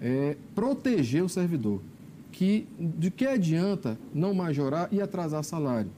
é, 0.00 0.36
proteger 0.54 1.22
o 1.22 1.28
servidor. 1.28 1.80
Que, 2.32 2.66
de 2.78 3.10
que 3.10 3.26
adianta 3.26 3.98
não 4.14 4.32
majorar 4.32 4.88
e 4.92 5.00
atrasar 5.00 5.42
salário? 5.42 5.90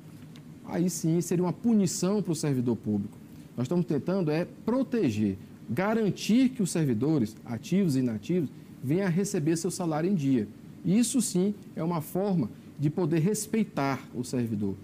Aí 0.65 0.89
sim 0.89 1.21
seria 1.21 1.45
uma 1.45 1.53
punição 1.53 2.23
para 2.23 2.33
o 2.33 2.37
servidor 2.37 2.77
público. 2.77 3.22
Nós 3.63 3.67
estamos 3.67 3.87
tentando 3.87 4.29
é 4.29 4.45
proteger 4.45 5.39
garantir 5.71 6.49
que 6.49 6.65
os 6.65 6.73
servidores, 6.73 7.37
ativos 7.45 7.95
e 7.95 8.01
inativos, 8.01 8.51
venham 8.83 9.07
a 9.07 9.09
receber 9.09 9.57
seu 9.57 9.71
salário 9.71 10.11
em 10.11 10.17
dia. 10.17 10.49
Isso 10.85 11.23
sim 11.23 11.55
é 11.77 11.83
uma 11.83 12.01
forma 12.01 12.51
de 12.77 12.91
poder 12.91 13.21
respeitar 13.21 14.03
o 14.17 14.25
servidor. 14.25 14.75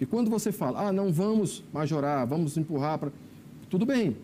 E 0.00 0.04
quando 0.04 0.28
você 0.30 0.50
fala, 0.50 0.88
ah, 0.88 0.92
não 0.92 1.12
vamos 1.12 1.62
majorar, 1.72 2.26
vamos 2.26 2.56
empurrar 2.56 2.98
para. 2.98 3.12
Tudo 3.70 3.86
bem, 3.86 4.16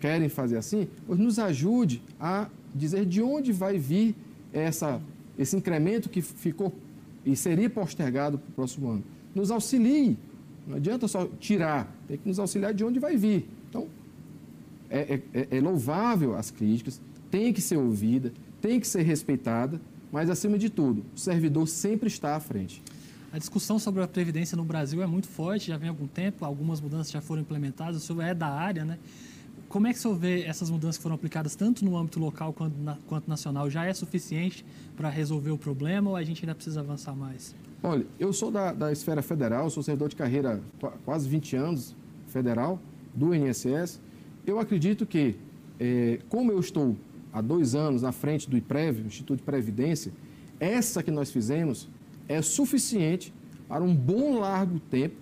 querem 0.00 0.28
fazer 0.28 0.56
assim, 0.56 0.88
pois 1.06 1.16
nos 1.16 1.38
ajude 1.38 2.02
a 2.18 2.48
dizer 2.74 3.06
de 3.06 3.22
onde 3.22 3.52
vai 3.52 3.78
vir 3.78 4.16
essa, 4.52 5.00
esse 5.38 5.56
incremento 5.56 6.08
que 6.08 6.20
ficou 6.20 6.74
e 7.24 7.36
seria 7.36 7.70
postergado 7.70 8.38
para 8.38 8.50
o 8.50 8.52
próximo 8.54 8.90
ano. 8.90 9.04
Nos 9.32 9.52
auxilie. 9.52 10.18
Não 10.66 10.76
adianta 10.76 11.06
só 11.06 11.26
tirar, 11.38 11.96
tem 12.10 12.18
que 12.18 12.28
nos 12.28 12.40
auxiliar 12.40 12.74
de 12.74 12.84
onde 12.84 12.98
vai 12.98 13.16
vir. 13.16 13.48
Então, 13.68 13.86
é, 14.90 15.20
é, 15.32 15.48
é 15.58 15.60
louvável 15.60 16.34
as 16.34 16.50
críticas, 16.50 17.00
tem 17.30 17.52
que 17.52 17.60
ser 17.60 17.76
ouvida, 17.76 18.32
tem 18.60 18.80
que 18.80 18.88
ser 18.88 19.02
respeitada, 19.02 19.80
mas, 20.10 20.28
acima 20.28 20.58
de 20.58 20.68
tudo, 20.68 21.04
o 21.14 21.18
servidor 21.18 21.68
sempre 21.68 22.08
está 22.08 22.34
à 22.34 22.40
frente. 22.40 22.82
A 23.32 23.38
discussão 23.38 23.78
sobre 23.78 24.02
a 24.02 24.08
Previdência 24.08 24.56
no 24.56 24.64
Brasil 24.64 25.00
é 25.00 25.06
muito 25.06 25.28
forte, 25.28 25.68
já 25.68 25.76
vem 25.76 25.88
há 25.88 25.92
algum 25.92 26.08
tempo, 26.08 26.44
algumas 26.44 26.80
mudanças 26.80 27.12
já 27.12 27.20
foram 27.20 27.42
implementadas, 27.42 28.02
o 28.02 28.04
senhor 28.04 28.22
é 28.22 28.34
da 28.34 28.48
área, 28.48 28.84
né? 28.84 28.98
Como 29.68 29.86
é 29.86 29.92
que 29.92 30.00
o 30.00 30.02
senhor 30.02 30.16
vê 30.16 30.42
essas 30.42 30.68
mudanças 30.68 30.96
que 30.96 31.02
foram 31.04 31.14
aplicadas 31.14 31.54
tanto 31.54 31.84
no 31.84 31.96
âmbito 31.96 32.18
local 32.18 32.52
quanto, 32.52 32.76
na, 32.76 32.98
quanto 33.06 33.28
nacional? 33.28 33.70
Já 33.70 33.84
é 33.84 33.94
suficiente 33.94 34.64
para 34.96 35.08
resolver 35.08 35.52
o 35.52 35.58
problema 35.58 36.10
ou 36.10 36.16
a 36.16 36.24
gente 36.24 36.42
ainda 36.42 36.56
precisa 36.56 36.80
avançar 36.80 37.14
mais? 37.14 37.54
Olha, 37.80 38.04
eu 38.18 38.32
sou 38.32 38.50
da, 38.50 38.72
da 38.72 38.90
esfera 38.90 39.22
federal, 39.22 39.70
sou 39.70 39.80
servidor 39.80 40.08
de 40.08 40.16
carreira 40.16 40.60
quase 41.04 41.28
20 41.28 41.54
anos 41.54 41.94
federal, 42.30 42.80
do 43.14 43.34
INSS. 43.34 44.00
Eu 44.46 44.58
acredito 44.58 45.04
que, 45.04 45.36
é, 45.78 46.20
como 46.28 46.52
eu 46.52 46.60
estou 46.60 46.96
há 47.32 47.40
dois 47.40 47.74
anos 47.74 48.02
na 48.02 48.12
frente 48.12 48.48
do 48.48 48.56
IPREV, 48.56 49.06
Instituto 49.06 49.38
de 49.38 49.44
Previdência, 49.44 50.12
essa 50.58 51.02
que 51.02 51.10
nós 51.10 51.30
fizemos 51.30 51.88
é 52.28 52.40
suficiente 52.42 53.32
para 53.68 53.82
um 53.82 53.94
bom 53.94 54.38
largo 54.38 54.78
tempo 54.78 55.16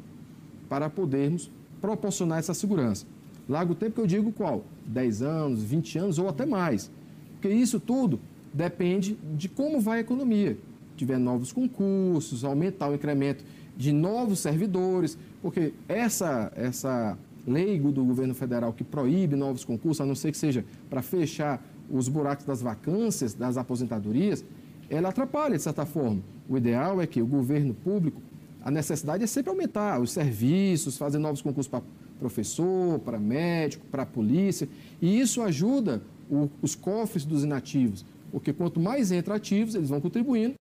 para 0.69 0.89
podermos 0.89 1.51
proporcionar 1.81 2.39
essa 2.39 2.55
segurança. 2.55 3.07
Largo 3.49 3.75
tempo 3.75 3.95
que 3.95 4.01
eu 4.01 4.07
digo 4.07 4.33
qual? 4.33 4.65
10 4.87 5.23
anos, 5.23 5.63
20 5.63 5.99
anos 5.99 6.19
ou 6.19 6.29
até 6.29 6.45
mais. 6.45 6.91
Porque 7.33 7.49
isso 7.49 7.81
tudo 7.81 8.21
depende 8.53 9.17
de 9.37 9.49
como 9.49 9.81
vai 9.81 9.99
a 9.99 10.01
economia. 10.01 10.59
Tiver 10.97 11.19
novos 11.19 11.53
concursos, 11.53 12.45
aumentar 12.45 12.91
o 12.91 12.95
incremento 12.95 13.45
de 13.79 13.93
novos 13.93 14.41
servidores, 14.41 15.17
porque 15.41 15.73
essa, 15.89 16.53
essa 16.57 17.17
lei 17.47 17.79
do 17.79 18.05
governo 18.05 18.35
federal 18.35 18.73
que 18.73 18.83
proíbe 18.83 19.37
novos 19.37 19.65
concursos, 19.65 20.01
a 20.01 20.05
não 20.05 20.17
ser 20.17 20.33
que 20.33 20.37
seja 20.37 20.65
para 20.91 21.01
fechar 21.01 21.65
os 21.89 22.09
buracos 22.09 22.45
das 22.45 22.61
vacâncias, 22.61 23.35
das 23.35 23.57
aposentadorias, 23.57 24.45
ela 24.91 25.11
atrapalha 25.11 25.57
de 25.57 25.63
certa 25.63 25.87
forma. 25.87 26.21
O 26.49 26.59
ideal 26.59 27.01
é 27.01 27.07
que 27.07 27.23
o 27.23 27.27
governo 27.27 27.73
público, 27.73 28.21
a 28.63 28.71
necessidade 28.71 29.23
é 29.23 29.29
sempre 29.29 29.51
aumentar 29.51 30.01
os 30.01 30.11
serviços, 30.11 30.99
fazer 30.99 31.19
novos 31.19 31.41
concursos 31.41 31.71
para 31.71 31.83
professor, 32.19 32.99
para 32.99 33.17
médico, 33.17 33.87
para 33.87 34.05
polícia, 34.05 34.69
e 35.01 35.21
isso 35.21 35.41
ajuda 35.41 36.03
o, 36.29 36.51
os 36.61 36.75
cofres 36.75 37.25
dos 37.25 37.45
inativos, 37.45 38.05
porque 38.33 38.53
quanto 38.53 38.81
mais 38.81 39.13
entra 39.13 39.37
ativos, 39.37 39.77
eles 39.77 39.89
vão 39.89 40.01
contribuindo 40.01 40.57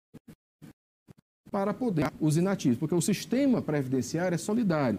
para 1.53 1.71
poder 1.71 2.11
os 2.19 2.35
inativos, 2.35 2.79
porque 2.79 2.95
o 2.95 3.01
sistema 3.01 3.61
previdenciário 3.61 4.33
é 4.33 4.39
solidário. 4.39 4.97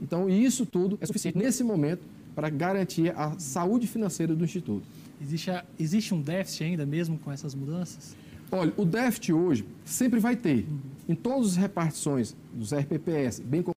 Então, 0.00 0.30
isso 0.30 0.64
tudo 0.64 0.96
é 1.00 1.04
suficiente 1.04 1.36
nesse 1.36 1.64
momento 1.64 2.06
para 2.32 2.48
garantir 2.48 3.12
a 3.18 3.36
saúde 3.40 3.88
financeira 3.88 4.32
do 4.32 4.44
Instituto. 4.44 4.86
Existe, 5.20 5.50
a, 5.50 5.64
existe 5.80 6.14
um 6.14 6.22
déficit 6.22 6.62
ainda 6.62 6.86
mesmo 6.86 7.18
com 7.18 7.32
essas 7.32 7.56
mudanças? 7.56 8.14
Olha, 8.52 8.72
o 8.76 8.84
déficit 8.84 9.32
hoje 9.32 9.66
sempre 9.84 10.20
vai 10.20 10.36
ter. 10.36 10.64
Uhum. 10.64 10.78
Em 11.08 11.14
todas 11.16 11.48
as 11.48 11.56
repartições 11.56 12.36
dos 12.54 12.72
RPPS, 12.72 13.40
bem 13.40 13.60
como 13.60 13.74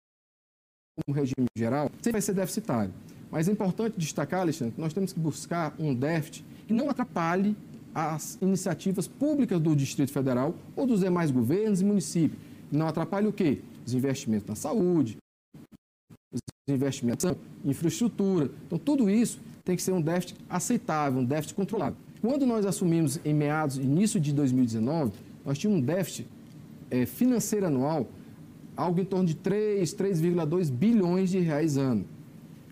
no 1.08 1.14
regime 1.14 1.48
geral, 1.58 1.90
sempre 1.94 2.12
vai 2.12 2.22
ser 2.22 2.34
deficitário. 2.34 2.94
Mas 3.32 3.48
é 3.48 3.54
importante 3.54 3.98
destacar, 3.98 4.42
Alexandre, 4.42 4.76
que 4.76 4.82
nós 4.82 4.94
temos 4.94 5.14
que 5.14 5.20
buscar 5.20 5.74
um 5.80 5.96
déficit 5.96 6.44
que 6.68 6.74
não 6.74 6.90
atrapalhe 6.90 7.56
as 7.94 8.38
iniciativas 8.42 9.08
públicas 9.08 9.60
do 9.60 9.76
Distrito 9.76 10.12
Federal 10.12 10.56
ou 10.76 10.88
dos 10.88 11.02
demais 11.02 11.32
governos 11.32 11.82
e 11.82 11.86
municípios. 11.86 12.42
Não 12.72 12.88
atrapalhe 12.88 13.28
o 13.28 13.34
quê? 13.34 13.60
Os 13.86 13.94
investimentos 13.94 14.48
na 14.48 14.56
saúde, 14.56 15.18
os 16.34 16.40
investimentos 16.70 17.26
em 17.26 17.70
infraestrutura. 17.70 18.50
Então, 18.66 18.78
tudo 18.78 19.10
isso 19.10 19.40
tem 19.64 19.76
que 19.76 19.82
ser 19.82 19.92
um 19.92 20.02
déficit 20.02 20.40
aceitável, 20.50 21.20
um 21.20 21.26
déficit 21.26 21.56
controlado. 21.56 21.98
Quando 22.22 22.46
nós 22.46 22.66
assumimos 22.66 23.20
em 23.26 23.34
meados, 23.34 23.78
início 23.78 24.20
de 24.20 24.32
2019, 24.32 25.12
nós 25.46 25.58
tínhamos 25.58 25.82
um 25.82 25.86
déficit 25.86 26.28
é, 26.90 27.06
financeiro 27.06 27.66
anual 27.66 28.08
algo 28.76 29.00
em 29.00 29.06
torno 29.06 29.26
de 29.26 29.36
3, 29.36 29.94
3,2 29.94 30.72
bilhões 30.72 31.30
de 31.30 31.40
reais 31.40 31.78
ano. 31.78 32.06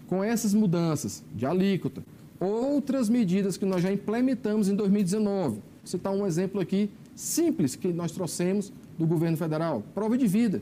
Com 0.08 0.24
essas 0.24 0.54
mudanças 0.54 1.24
de 1.36 1.46
alíquota, 1.46 2.04
outras 2.40 3.10
medidas 3.10 3.58
que 3.58 3.66
nós 3.66 3.82
já 3.82 3.92
implementamos 3.92 4.70
em 4.70 4.76
2019. 4.76 5.56
Vou 5.56 5.62
citar 5.84 6.14
um 6.14 6.26
exemplo 6.26 6.62
aqui 6.62 6.90
simples 7.16 7.76
que 7.76 7.90
nós 7.90 8.12
trouxemos 8.12 8.72
do 8.98 9.06
governo 9.06 9.38
federal: 9.38 9.84
prova 9.94 10.18
de 10.18 10.28
vida. 10.28 10.62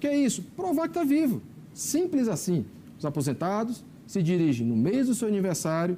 Que 0.00 0.08
é 0.08 0.16
isso? 0.16 0.42
Provar 0.56 0.82
que 0.82 0.98
está 0.98 1.04
vivo. 1.04 1.40
Simples 1.72 2.28
assim. 2.28 2.64
Os 2.98 3.04
aposentados 3.04 3.84
se 4.06 4.22
dirigem 4.22 4.66
no 4.66 4.76
mês 4.76 5.06
do 5.06 5.14
seu 5.14 5.28
aniversário 5.28 5.96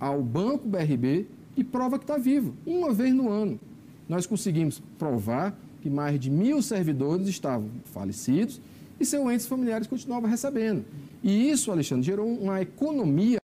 ao 0.00 0.22
Banco 0.22 0.66
BRB 0.66 1.26
e 1.56 1.62
prova 1.62 1.98
que 1.98 2.04
está 2.04 2.16
vivo, 2.16 2.54
uma 2.66 2.92
vez 2.92 3.14
no 3.14 3.28
ano. 3.28 3.60
Nós 4.08 4.26
conseguimos 4.26 4.82
provar 4.98 5.56
que 5.80 5.90
mais 5.90 6.18
de 6.18 6.30
mil 6.30 6.62
servidores 6.62 7.28
estavam 7.28 7.68
falecidos 7.84 8.60
e 8.98 9.04
seus 9.04 9.30
entes 9.30 9.46
familiares 9.46 9.86
continuavam 9.86 10.28
recebendo. 10.28 10.84
E 11.22 11.50
isso, 11.50 11.70
Alexandre, 11.70 12.04
gerou 12.04 12.26
uma 12.26 12.60
economia 12.62 13.41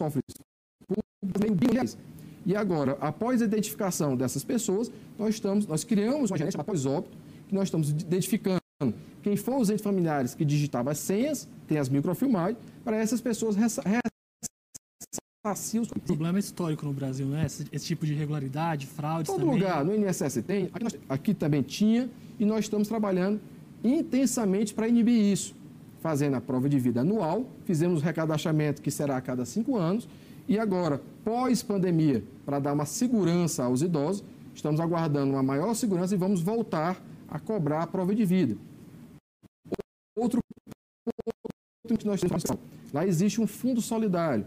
cofres 0.00 0.22
públicos 0.88 1.96
E 2.46 2.56
agora, 2.56 2.96
após 3.00 3.42
a 3.42 3.44
identificação 3.44 4.16
dessas 4.16 4.42
pessoas, 4.42 4.90
nós 5.18 5.34
estamos, 5.34 5.66
nós 5.66 5.84
criamos 5.84 6.30
uma 6.30 6.38
gerência 6.38 6.58
após 6.58 6.86
óbito, 6.86 7.16
que 7.46 7.54
nós 7.54 7.64
estamos 7.64 7.90
identificando 7.90 8.60
quem 9.22 9.36
foram 9.36 9.60
os 9.60 9.68
entes 9.68 9.84
familiares 9.84 10.34
que 10.34 10.44
digitavam 10.44 10.90
as 10.90 10.98
senhas, 10.98 11.46
tem 11.68 11.76
as 11.76 11.90
microfilmagens, 11.90 12.58
para 12.82 12.96
essas 12.96 13.20
pessoas 13.20 13.54
o 15.96 16.00
problema 16.00 16.38
é 16.38 16.40
histórico 16.40 16.84
no 16.86 16.92
Brasil, 16.92 17.26
né? 17.26 17.44
Esse, 17.46 17.66
esse 17.72 17.86
tipo 17.86 18.06
de 18.06 18.12
irregularidade, 18.12 18.86
fraude. 18.86 19.26
Todo 19.26 19.40
também. 19.40 19.54
lugar, 19.54 19.84
no 19.84 19.94
INSS 19.94 20.42
tem, 20.46 20.70
aqui, 20.72 20.84
nós, 20.84 20.98
aqui, 21.08 21.34
também 21.34 21.62
tinha, 21.62 22.10
e 22.38 22.44
nós 22.44 22.60
estamos 22.66 22.88
trabalhando 22.88 23.40
intensamente 23.82 24.74
para 24.74 24.86
inibir 24.88 25.18
isso. 25.32 25.54
Fazendo 26.00 26.34
a 26.34 26.40
prova 26.40 26.68
de 26.68 26.78
vida 26.78 27.02
anual, 27.02 27.46
fizemos 27.64 28.00
o 28.00 28.04
recadastramento 28.04 28.80
que 28.80 28.90
será 28.90 29.16
a 29.16 29.20
cada 29.20 29.44
cinco 29.44 29.76
anos, 29.76 30.08
e 30.48 30.58
agora, 30.58 31.00
pós-pandemia, 31.24 32.24
para 32.44 32.58
dar 32.58 32.72
uma 32.72 32.86
segurança 32.86 33.64
aos 33.64 33.82
idosos, 33.82 34.24
estamos 34.54 34.80
aguardando 34.80 35.34
uma 35.34 35.42
maior 35.42 35.74
segurança 35.74 36.14
e 36.14 36.18
vamos 36.18 36.40
voltar 36.40 37.00
a 37.28 37.38
cobrar 37.38 37.82
a 37.82 37.86
prova 37.86 38.14
de 38.14 38.24
vida. 38.24 38.56
Outro 40.16 40.40
ponto 41.86 41.98
que 41.98 42.06
nós 42.06 42.20
temos, 42.20 42.44
lá 42.92 43.06
existe 43.06 43.40
um 43.40 43.46
fundo 43.46 43.80
solidário 43.80 44.46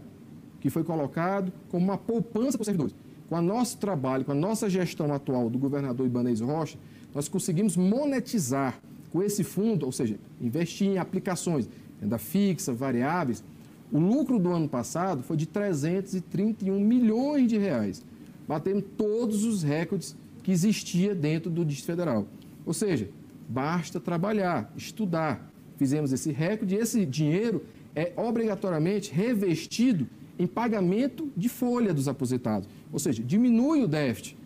que 0.60 0.70
foi 0.70 0.82
colocado 0.82 1.52
como 1.70 1.84
uma 1.84 1.98
poupança 1.98 2.58
para 2.58 2.62
os 2.62 2.66
servidores. 2.66 2.94
Com 3.28 3.36
o 3.36 3.42
nosso 3.42 3.78
trabalho, 3.78 4.24
com 4.24 4.32
a 4.32 4.34
nossa 4.34 4.68
gestão 4.68 5.12
atual 5.12 5.48
do 5.48 5.58
governador 5.58 6.06
Ibanez 6.06 6.40
Rocha, 6.40 6.78
nós 7.14 7.28
conseguimos 7.28 7.76
monetizar 7.76 8.80
com 9.14 9.22
esse 9.22 9.44
fundo, 9.44 9.86
ou 9.86 9.92
seja, 9.92 10.18
investir 10.40 10.88
em 10.88 10.98
aplicações, 10.98 11.68
renda 12.02 12.18
fixa, 12.18 12.74
variáveis. 12.74 13.44
O 13.92 13.98
lucro 14.00 14.40
do 14.40 14.50
ano 14.50 14.68
passado 14.68 15.22
foi 15.22 15.36
de 15.36 15.46
331 15.46 16.80
milhões 16.80 17.46
de 17.48 17.56
reais, 17.56 18.04
batendo 18.48 18.82
todos 18.82 19.44
os 19.44 19.62
recordes 19.62 20.16
que 20.42 20.50
existia 20.50 21.14
dentro 21.14 21.48
do 21.48 21.64
Distrito 21.64 21.96
Federal. 21.96 22.26
Ou 22.66 22.74
seja, 22.74 23.08
basta 23.48 24.00
trabalhar, 24.00 24.72
estudar. 24.76 25.48
Fizemos 25.76 26.12
esse 26.12 26.32
recorde 26.32 26.74
e 26.74 26.78
esse 26.78 27.06
dinheiro 27.06 27.62
é 27.94 28.12
obrigatoriamente 28.16 29.12
revestido 29.12 30.08
em 30.36 30.46
pagamento 30.48 31.30
de 31.36 31.48
folha 31.48 31.94
dos 31.94 32.08
aposentados. 32.08 32.68
Ou 32.92 32.98
seja, 32.98 33.22
diminui 33.22 33.84
o 33.84 33.86
déficit. 33.86 34.36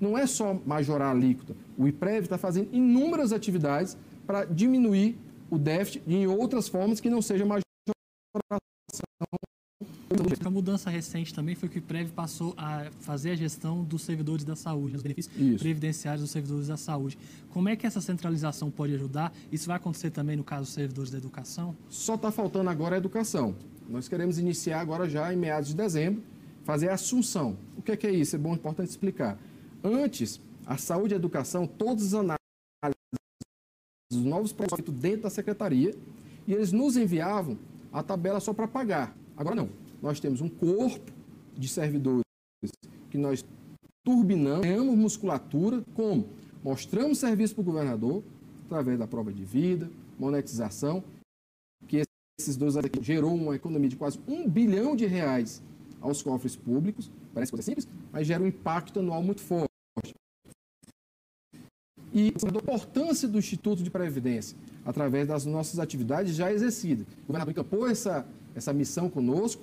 Não 0.00 0.16
é 0.16 0.26
só 0.26 0.58
majorar 0.66 1.08
a 1.08 1.10
alíquota. 1.10 1.56
O 1.76 1.86
IPREV 1.86 2.24
está 2.24 2.38
fazendo 2.38 2.68
inúmeras 2.72 3.32
atividades 3.32 3.96
para 4.26 4.44
diminuir 4.44 5.18
o 5.50 5.58
déficit 5.58 6.02
em 6.06 6.26
outras 6.26 6.68
formas 6.68 7.00
que 7.00 7.08
não 7.08 7.22
seja 7.22 7.44
majoração 7.44 7.66
a 10.46 10.50
mudança 10.50 10.88
recente 10.88 11.34
também 11.34 11.54
foi 11.54 11.68
que 11.68 11.78
o 11.78 11.80
IPREV 11.80 12.12
passou 12.12 12.54
a 12.56 12.86
fazer 13.00 13.30
a 13.30 13.34
gestão 13.34 13.82
dos 13.82 14.02
servidores 14.02 14.44
da 14.44 14.54
saúde, 14.54 14.96
os 14.96 15.02
benefícios 15.02 15.34
Isso. 15.36 15.58
previdenciários 15.58 16.22
dos 16.22 16.30
servidores 16.30 16.68
da 16.68 16.76
saúde. 16.76 17.18
Como 17.50 17.68
é 17.68 17.76
que 17.76 17.86
essa 17.86 18.00
centralização 18.00 18.70
pode 18.70 18.94
ajudar? 18.94 19.32
Isso 19.50 19.66
vai 19.66 19.76
acontecer 19.76 20.10
também 20.10 20.36
no 20.36 20.44
caso 20.44 20.62
dos 20.62 20.72
servidores 20.72 21.10
da 21.10 21.18
educação? 21.18 21.76
Só 21.88 22.14
está 22.14 22.30
faltando 22.30 22.70
agora 22.70 22.94
a 22.94 22.98
educação. 22.98 23.56
Nós 23.88 24.08
queremos 24.08 24.38
iniciar 24.38 24.80
agora 24.80 25.08
já 25.08 25.32
em 25.32 25.36
meados 25.36 25.70
de 25.70 25.76
dezembro, 25.76 26.22
fazer 26.64 26.88
a 26.88 26.94
assunção. 26.94 27.56
O 27.76 27.82
que 27.82 27.92
é, 27.92 27.96
que 27.96 28.06
é 28.06 28.12
isso? 28.12 28.36
É 28.36 28.38
bom, 28.38 28.54
importante 28.54 28.90
explicar. 28.90 29.38
Antes, 29.86 30.40
a 30.66 30.76
saúde 30.76 31.14
e 31.14 31.14
a 31.14 31.16
educação, 31.16 31.64
todas 31.64 32.06
as 32.06 32.14
análises 32.14 32.96
dos 34.10 34.24
novos 34.24 34.52
projetos 34.52 34.92
dentro 34.92 35.22
da 35.22 35.30
secretaria 35.30 35.94
e 36.44 36.52
eles 36.52 36.72
nos 36.72 36.96
enviavam 36.96 37.56
a 37.92 38.02
tabela 38.02 38.40
só 38.40 38.52
para 38.52 38.66
pagar. 38.66 39.16
Agora 39.36 39.54
não. 39.54 39.68
Nós 40.02 40.18
temos 40.18 40.40
um 40.40 40.48
corpo 40.48 41.12
de 41.56 41.68
servidores 41.68 42.24
que 43.10 43.16
nós 43.16 43.44
turbinamos, 44.04 44.62
ganhamos 44.62 44.98
musculatura, 44.98 45.84
como? 45.94 46.28
Mostramos 46.64 47.18
serviço 47.18 47.54
para 47.54 47.62
o 47.62 47.64
governador, 47.64 48.24
através 48.64 48.98
da 48.98 49.06
prova 49.06 49.32
de 49.32 49.44
vida, 49.44 49.88
monetização, 50.18 51.02
que 51.86 52.02
esses 52.40 52.56
dois 52.56 52.76
aqui 52.76 53.00
gerou 53.00 53.32
uma 53.32 53.54
economia 53.54 53.88
de 53.88 53.96
quase 53.96 54.18
um 54.26 54.50
bilhão 54.50 54.96
de 54.96 55.06
reais 55.06 55.62
aos 56.00 56.22
cofres 56.22 56.56
públicos. 56.56 57.08
Parece 57.32 57.52
coisa 57.52 57.62
simples, 57.62 57.86
mas 58.10 58.26
gera 58.26 58.42
um 58.42 58.48
impacto 58.48 58.98
anual 58.98 59.22
muito 59.22 59.40
forte. 59.40 59.75
E 62.16 62.32
a 62.42 62.48
importância 62.48 63.28
do 63.28 63.36
Instituto 63.36 63.82
de 63.82 63.90
Previdência, 63.90 64.56
através 64.86 65.28
das 65.28 65.44
nossas 65.44 65.78
atividades 65.78 66.34
já 66.34 66.50
exercidas. 66.50 67.06
O 67.24 67.26
governador 67.26 67.52
encampou 67.52 67.86
essa, 67.86 68.26
essa 68.54 68.72
missão 68.72 69.10
conosco, 69.10 69.62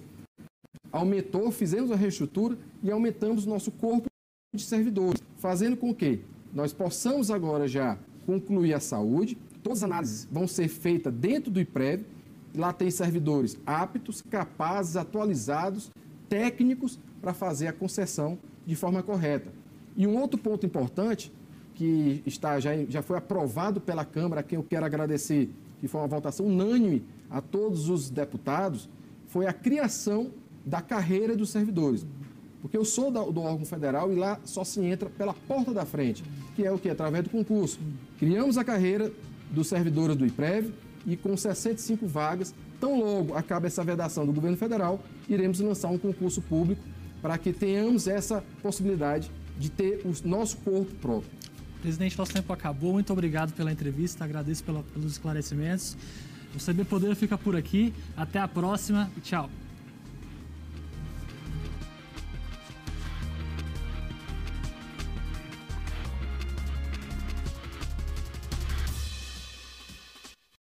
aumentou, 0.92 1.50
fizemos 1.50 1.92
a 1.92 1.96
reestrutura 1.96 2.56
e 2.84 2.92
aumentamos 2.92 3.48
nosso 3.48 3.72
corpo 3.72 4.08
de 4.54 4.62
servidores, 4.62 5.20
fazendo 5.38 5.76
com 5.76 5.96
que 5.96 6.22
nós 6.54 6.72
possamos 6.72 7.32
agora 7.32 7.68
já 7.68 7.98
concluir 8.24 8.76
a 8.76 8.80
saúde. 8.80 9.36
Todas 9.64 9.80
as 9.80 9.86
análises 9.86 10.28
vão 10.32 10.48
ser 10.48 10.68
feitas 10.68 11.12
dentro 11.12 11.50
do 11.50 11.60
IPREV. 11.60 12.06
Lá 12.56 12.72
tem 12.72 12.92
servidores 12.92 13.58
aptos, 13.66 14.22
capazes, 14.22 14.96
atualizados, 14.96 15.90
técnicos 16.30 17.00
para 17.20 17.34
fazer 17.34 17.66
a 17.66 17.74
concessão 17.74 18.38
de 18.64 18.76
forma 18.76 19.02
correta. 19.02 19.52
E 19.98 20.06
um 20.06 20.16
outro 20.20 20.40
ponto 20.40 20.68
importante 20.68 21.32
que 21.76 22.22
está 22.26 22.60
já, 22.60 22.72
já 22.88 23.02
foi 23.02 23.18
aprovado 23.18 23.82
pela 23.82 24.06
Câmara, 24.06 24.42
a 24.42 24.44
quem 24.44 24.58
eu 24.58 24.64
quero 24.64 24.86
agradecer, 24.86 25.50
que 25.80 25.88
foi 25.88 26.02
uma 26.02 26.08
votação 26.08 26.46
unânime 26.46 27.04
a 27.30 27.42
todos 27.42 27.90
os 27.90 28.10
deputados, 28.10 28.90
foi 29.28 29.48
a 29.48 29.54
criação 29.54 30.32
da 30.66 30.82
carreira 30.82 31.36
dos 31.36 31.50
servidores. 31.50 32.06
Porque 32.62 32.78
eu 32.78 32.86
sou 32.86 33.12
do, 33.12 33.42
órgão 33.42 33.66
federal 33.66 34.12
e 34.12 34.16
lá 34.16 34.40
só 34.46 34.64
se 34.64 34.80
entra 34.80 35.10
pela 35.10 35.34
porta 35.34 35.74
da 35.74 35.86
frente, 35.86 36.24
que 36.56 36.66
é 36.66 36.72
o 36.72 36.80
que? 36.80 36.90
Através 36.90 37.26
do 37.26 37.30
concurso. 37.30 37.78
Criamos 38.18 38.58
a 38.58 38.64
carreira 38.64 39.12
dos 39.52 39.68
servidores 39.68 40.16
do 40.16 40.26
IPREV 40.26 40.74
e 41.06 41.18
com 41.18 41.36
65 41.36 42.08
vagas, 42.08 42.56
tão 42.80 42.98
logo 42.98 43.34
acaba 43.34 43.68
essa 43.68 43.84
vedação 43.84 44.26
do 44.26 44.32
governo 44.32 44.56
federal, 44.56 45.02
iremos 45.28 45.60
lançar 45.60 45.90
um 45.90 45.98
concurso 45.98 46.42
público 46.42 46.82
para 47.22 47.38
que 47.38 47.52
tenhamos 47.52 48.08
essa 48.08 48.44
possibilidade 48.62 49.30
de 49.58 49.70
ter 49.70 50.02
o 50.06 50.28
nosso 50.28 50.58
corpo 50.58 50.94
próprio. 50.96 51.30
Presidente, 51.84 52.18
nosso 52.18 52.32
tempo 52.32 52.54
acabou. 52.54 52.94
Muito 52.94 53.12
obrigado 53.12 53.52
pela 53.52 53.70
entrevista, 53.70 54.24
agradeço 54.24 54.64
pela, 54.64 54.82
pelos 54.84 55.12
esclarecimentos. 55.12 55.98
O 56.56 56.58
CB 56.58 56.86
Poder 56.86 57.14
fica 57.14 57.38
por 57.38 57.58
aqui. 57.58 57.94
Até 58.16 58.40
a 58.40 58.48
próxima 58.48 59.12
e 59.18 59.20
tchau. 59.20 59.50